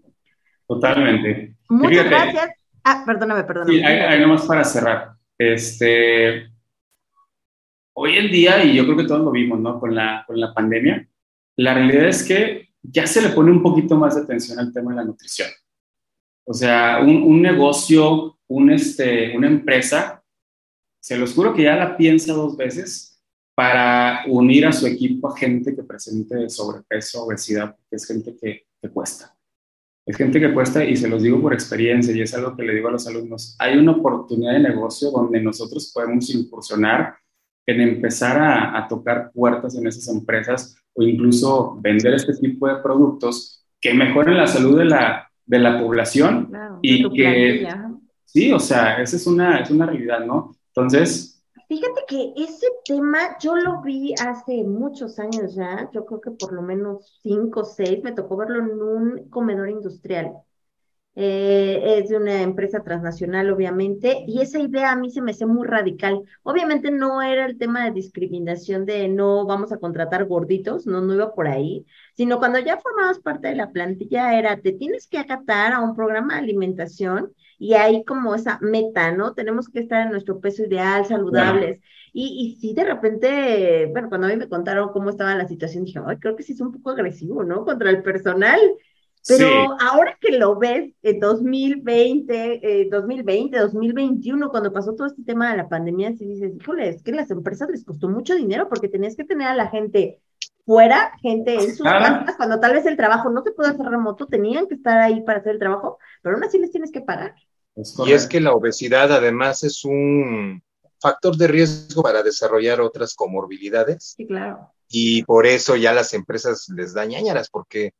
[0.66, 1.56] Totalmente.
[1.68, 2.50] Muchas gracias.
[2.84, 3.78] Ah, perdóname, perdóname.
[3.78, 5.14] Sí, hay, nomás para cerrar.
[5.36, 6.49] Este,
[8.01, 9.78] hoy en día, y yo creo que todos lo vimos, ¿no?
[9.78, 11.09] Con la, con la pandemia,
[11.57, 14.92] la realidad es que ya se le pone un poquito más de atención al tema
[14.92, 15.48] de la nutrición.
[16.44, 20.22] O sea, un, un negocio un, este, una empresa,
[21.01, 23.22] se los juro que ya la piensa dos veces
[23.55, 28.66] para unir a su equipo a gente que presente sobrepeso, obesidad, porque es gente que,
[28.82, 29.36] que cuesta.
[30.05, 32.74] Es gente que cuesta y se los digo por experiencia y es algo que le
[32.74, 33.55] digo a los alumnos.
[33.61, 37.14] Hay una oportunidad de negocio donde nosotros podemos incursionar
[37.70, 42.76] en empezar a, a, tocar puertas en esas empresas o incluso vender este tipo de
[42.76, 46.50] productos que mejoren la salud de la, de la población
[46.82, 47.68] y que,
[48.32, 50.54] Sí, o sea, esa es una, es una realidad, ¿no?
[50.68, 51.42] Entonces...
[51.66, 56.52] Fíjate que ese tema yo lo vi hace muchos años ya, yo creo que por
[56.52, 60.32] lo menos cinco o seis, me tocó verlo en un comedor industrial.
[61.16, 65.44] Eh, es de una empresa transnacional, obviamente, y esa idea a mí se me hace
[65.46, 66.22] muy radical.
[66.42, 71.14] Obviamente no era el tema de discriminación de no vamos a contratar gorditos, no, no
[71.14, 71.84] iba por ahí,
[72.14, 75.94] sino cuando ya formabas parte de la plantilla era, te tienes que acatar a un
[75.96, 79.34] programa de alimentación y hay como esa meta, ¿no?
[79.34, 81.80] Tenemos que estar en nuestro peso ideal, saludables.
[82.12, 85.84] Y, y sí, de repente, bueno, cuando a mí me contaron cómo estaba la situación,
[85.84, 87.64] dije, ay, creo que sí es un poco agresivo, ¿no?
[87.64, 88.58] Contra el personal.
[89.26, 95.58] Pero ahora que lo ves en 2020, 2020, 2021, cuando pasó todo este tema de
[95.58, 99.16] la pandemia, sí dices, híjole, es que las empresas les costó mucho dinero porque tenías
[99.16, 100.20] que tener a la gente
[100.64, 104.26] fuera, gente en sus casas, cuando tal vez el trabajo no se puede hacer remoto,
[104.26, 107.34] tenían que estar ahí para hacer el trabajo, pero aún así les tienes que pagar.
[108.06, 110.62] y es que la obesidad además es un
[110.98, 114.14] factor de riesgo para desarrollar otras comorbilidades.
[114.16, 114.72] Sí, claro.
[114.88, 117.94] Y por eso ya las empresas les dan ñañaras, porque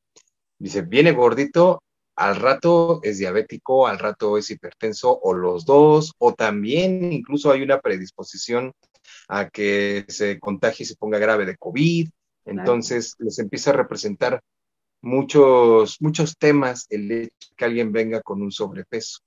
[0.61, 1.82] Dice, viene gordito,
[2.16, 7.62] al rato es diabético, al rato es hipertenso, o los dos, o también incluso hay
[7.62, 8.72] una predisposición
[9.28, 12.11] a que se contagie y se ponga grave de COVID.
[12.44, 14.42] Entonces les empieza a representar
[15.00, 19.20] muchos, muchos temas el hecho de que alguien venga con un sobrepeso.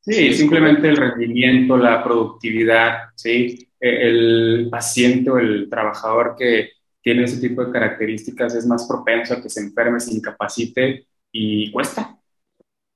[0.00, 3.68] Sí, simplemente el rendimiento, la productividad, ¿sí?
[3.78, 6.75] E, el paciente o el trabajador que
[7.06, 11.70] tiene ese tipo de características es más propenso a que se enferme, se incapacite y
[11.70, 12.18] cuesta.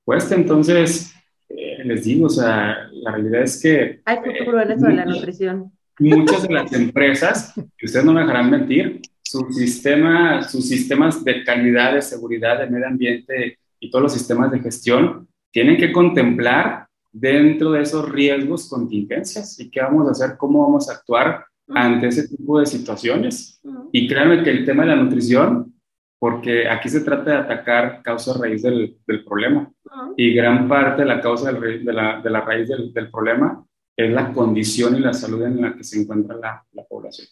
[0.03, 1.15] Cuesta, entonces,
[1.47, 4.01] eh, les digo, o sea, la realidad es que...
[4.03, 5.71] Hay futuro en eso de la nutrición.
[5.97, 11.45] Muchas de las empresas, y ustedes no me dejarán mentir, su sistema, sus sistemas de
[11.45, 16.85] calidad, de seguridad, de medio ambiente y todos los sistemas de gestión tienen que contemplar
[17.13, 22.07] dentro de esos riesgos contingencias y qué vamos a hacer, cómo vamos a actuar ante
[22.07, 23.61] ese tipo de situaciones.
[23.91, 25.73] Y créanme que el tema de la nutrición,
[26.19, 29.71] porque aquí se trata de atacar causa raíz del, del problema.
[30.15, 33.65] Y gran parte de la causa del, de, la, de, la, raíz del, del, problema
[33.95, 37.27] es la condición y la salud en la que se encuentra la, la población.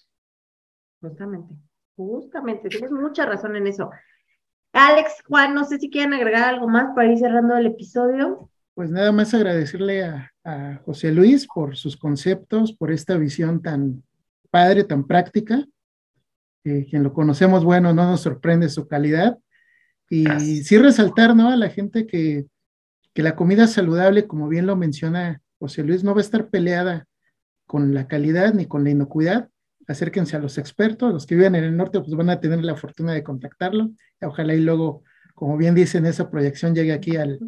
[1.02, 1.56] Justamente,
[1.96, 3.90] justamente, tienes mucha razón en eso.
[4.74, 8.50] Alex, Juan, no sé si quieren agregar algo más para ir cerrando el episodio.
[8.76, 14.04] Pues nada más agradecerle a, a José Luis por sus conceptos, por esta visión tan,
[14.50, 15.66] padre, tan práctica.
[16.64, 19.38] quien lo conocemos, bueno, no nos sorprende su calidad.
[20.10, 20.26] Y
[20.64, 21.50] sí resaltar, ¿no?
[21.50, 22.46] A la gente que,
[23.14, 27.06] que la comida saludable, como bien lo menciona José Luis, no va a estar peleada
[27.66, 29.50] con la calidad ni con la inocuidad.
[29.88, 32.76] Acérquense a los expertos, los que viven en el norte, pues van a tener la
[32.76, 33.92] fortuna de contactarlo.
[34.22, 35.04] Ojalá y luego,
[35.36, 37.40] como bien dicen, esa proyección llegue aquí al,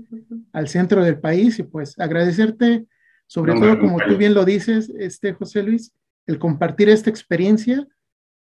[0.54, 2.86] al centro del país y pues agradecerte,
[3.26, 5.94] sobre todo como tú bien lo dices, este José Luis,
[6.28, 7.88] el compartir esta experiencia,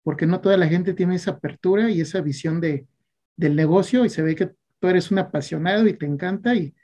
[0.03, 2.87] porque no toda la gente tiene esa apertura y esa visión de,
[3.37, 6.74] del negocio y se ve que tú eres un apasionado y te encanta y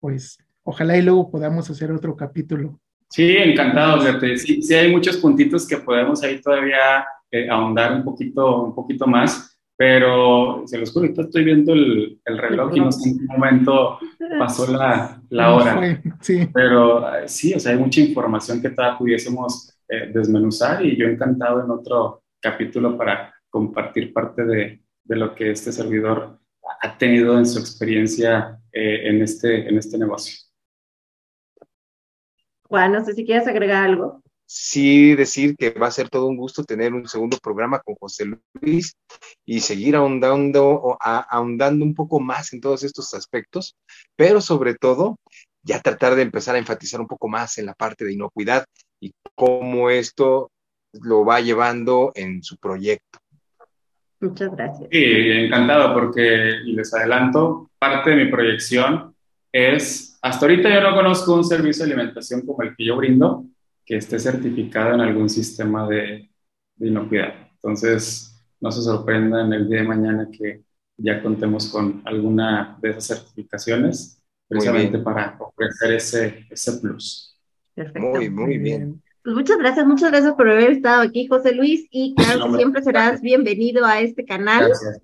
[0.00, 2.80] pues ojalá y luego podamos hacer otro capítulo.
[3.08, 4.02] Sí, encantado,
[4.38, 9.06] Sí, sí hay muchos puntitos que podemos ahí todavía eh, ahondar un poquito, un poquito
[9.06, 13.24] más, pero se los juro, estoy viendo el, el reloj y no sé en qué
[13.26, 13.98] momento
[14.38, 16.00] pasó la, la hora.
[16.20, 16.48] Sí.
[16.54, 21.06] Pero eh, sí, o sea, hay mucha información que todavía pudiésemos eh, desmenuzar y yo
[21.06, 26.40] encantado en otro capítulo para compartir parte de, de, lo que este servidor
[26.80, 30.34] ha tenido en su experiencia eh, en, este, en este negocio.
[32.62, 34.22] Juan, no sé si quieres agregar algo.
[34.46, 38.24] Sí, decir que va a ser todo un gusto tener un segundo programa con José
[38.62, 38.94] Luis
[39.44, 43.76] y seguir ahondando, ahondando un poco más en todos estos aspectos,
[44.16, 45.18] pero sobre todo
[45.62, 48.64] ya tratar de empezar a enfatizar un poco más en la parte de inocuidad
[49.02, 50.50] y cómo esto
[50.92, 53.18] lo va llevando en su proyecto.
[54.20, 54.88] Muchas gracias.
[54.92, 59.14] Sí, encantado porque, les adelanto, parte de mi proyección
[59.50, 63.44] es, hasta ahorita yo no conozco un servicio de alimentación como el que yo brindo
[63.84, 66.30] que esté certificado en algún sistema de,
[66.76, 67.34] de inocuidad.
[67.54, 70.62] Entonces, no se sorprendan el día de mañana que
[70.96, 77.31] ya contemos con alguna de esas certificaciones, precisamente para ofrecer ese, ese plus.
[77.74, 78.00] Perfecto.
[78.00, 79.02] Muy, muy bien.
[79.22, 82.82] Pues muchas gracias, muchas gracias por haber estado aquí, José Luis, y claro que siempre
[82.82, 84.68] serás bienvenido a este canal.
[84.68, 85.00] Gracias.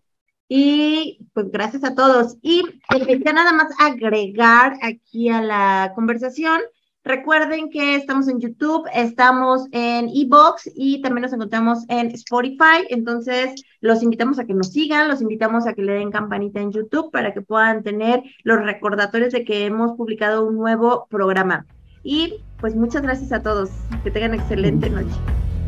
[0.49, 2.37] Y pues gracias a todos.
[2.41, 6.61] Y ya nada más agregar aquí a la conversación.
[7.05, 12.87] Recuerden que estamos en YouTube, estamos en Ebox y también nos encontramos en Spotify.
[12.89, 16.73] Entonces, los invitamos a que nos sigan, los invitamos a que le den campanita en
[16.73, 21.67] YouTube para que puedan tener los recordatorios de que hemos publicado un nuevo programa.
[22.11, 23.69] Y pues muchas gracias a todos.
[24.03, 25.15] Que tengan excelente noche.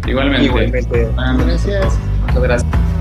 [0.07, 0.47] Igualmente.
[0.47, 1.07] Igualmente.
[1.14, 1.99] Gracias.
[2.22, 3.00] Muchas gracias.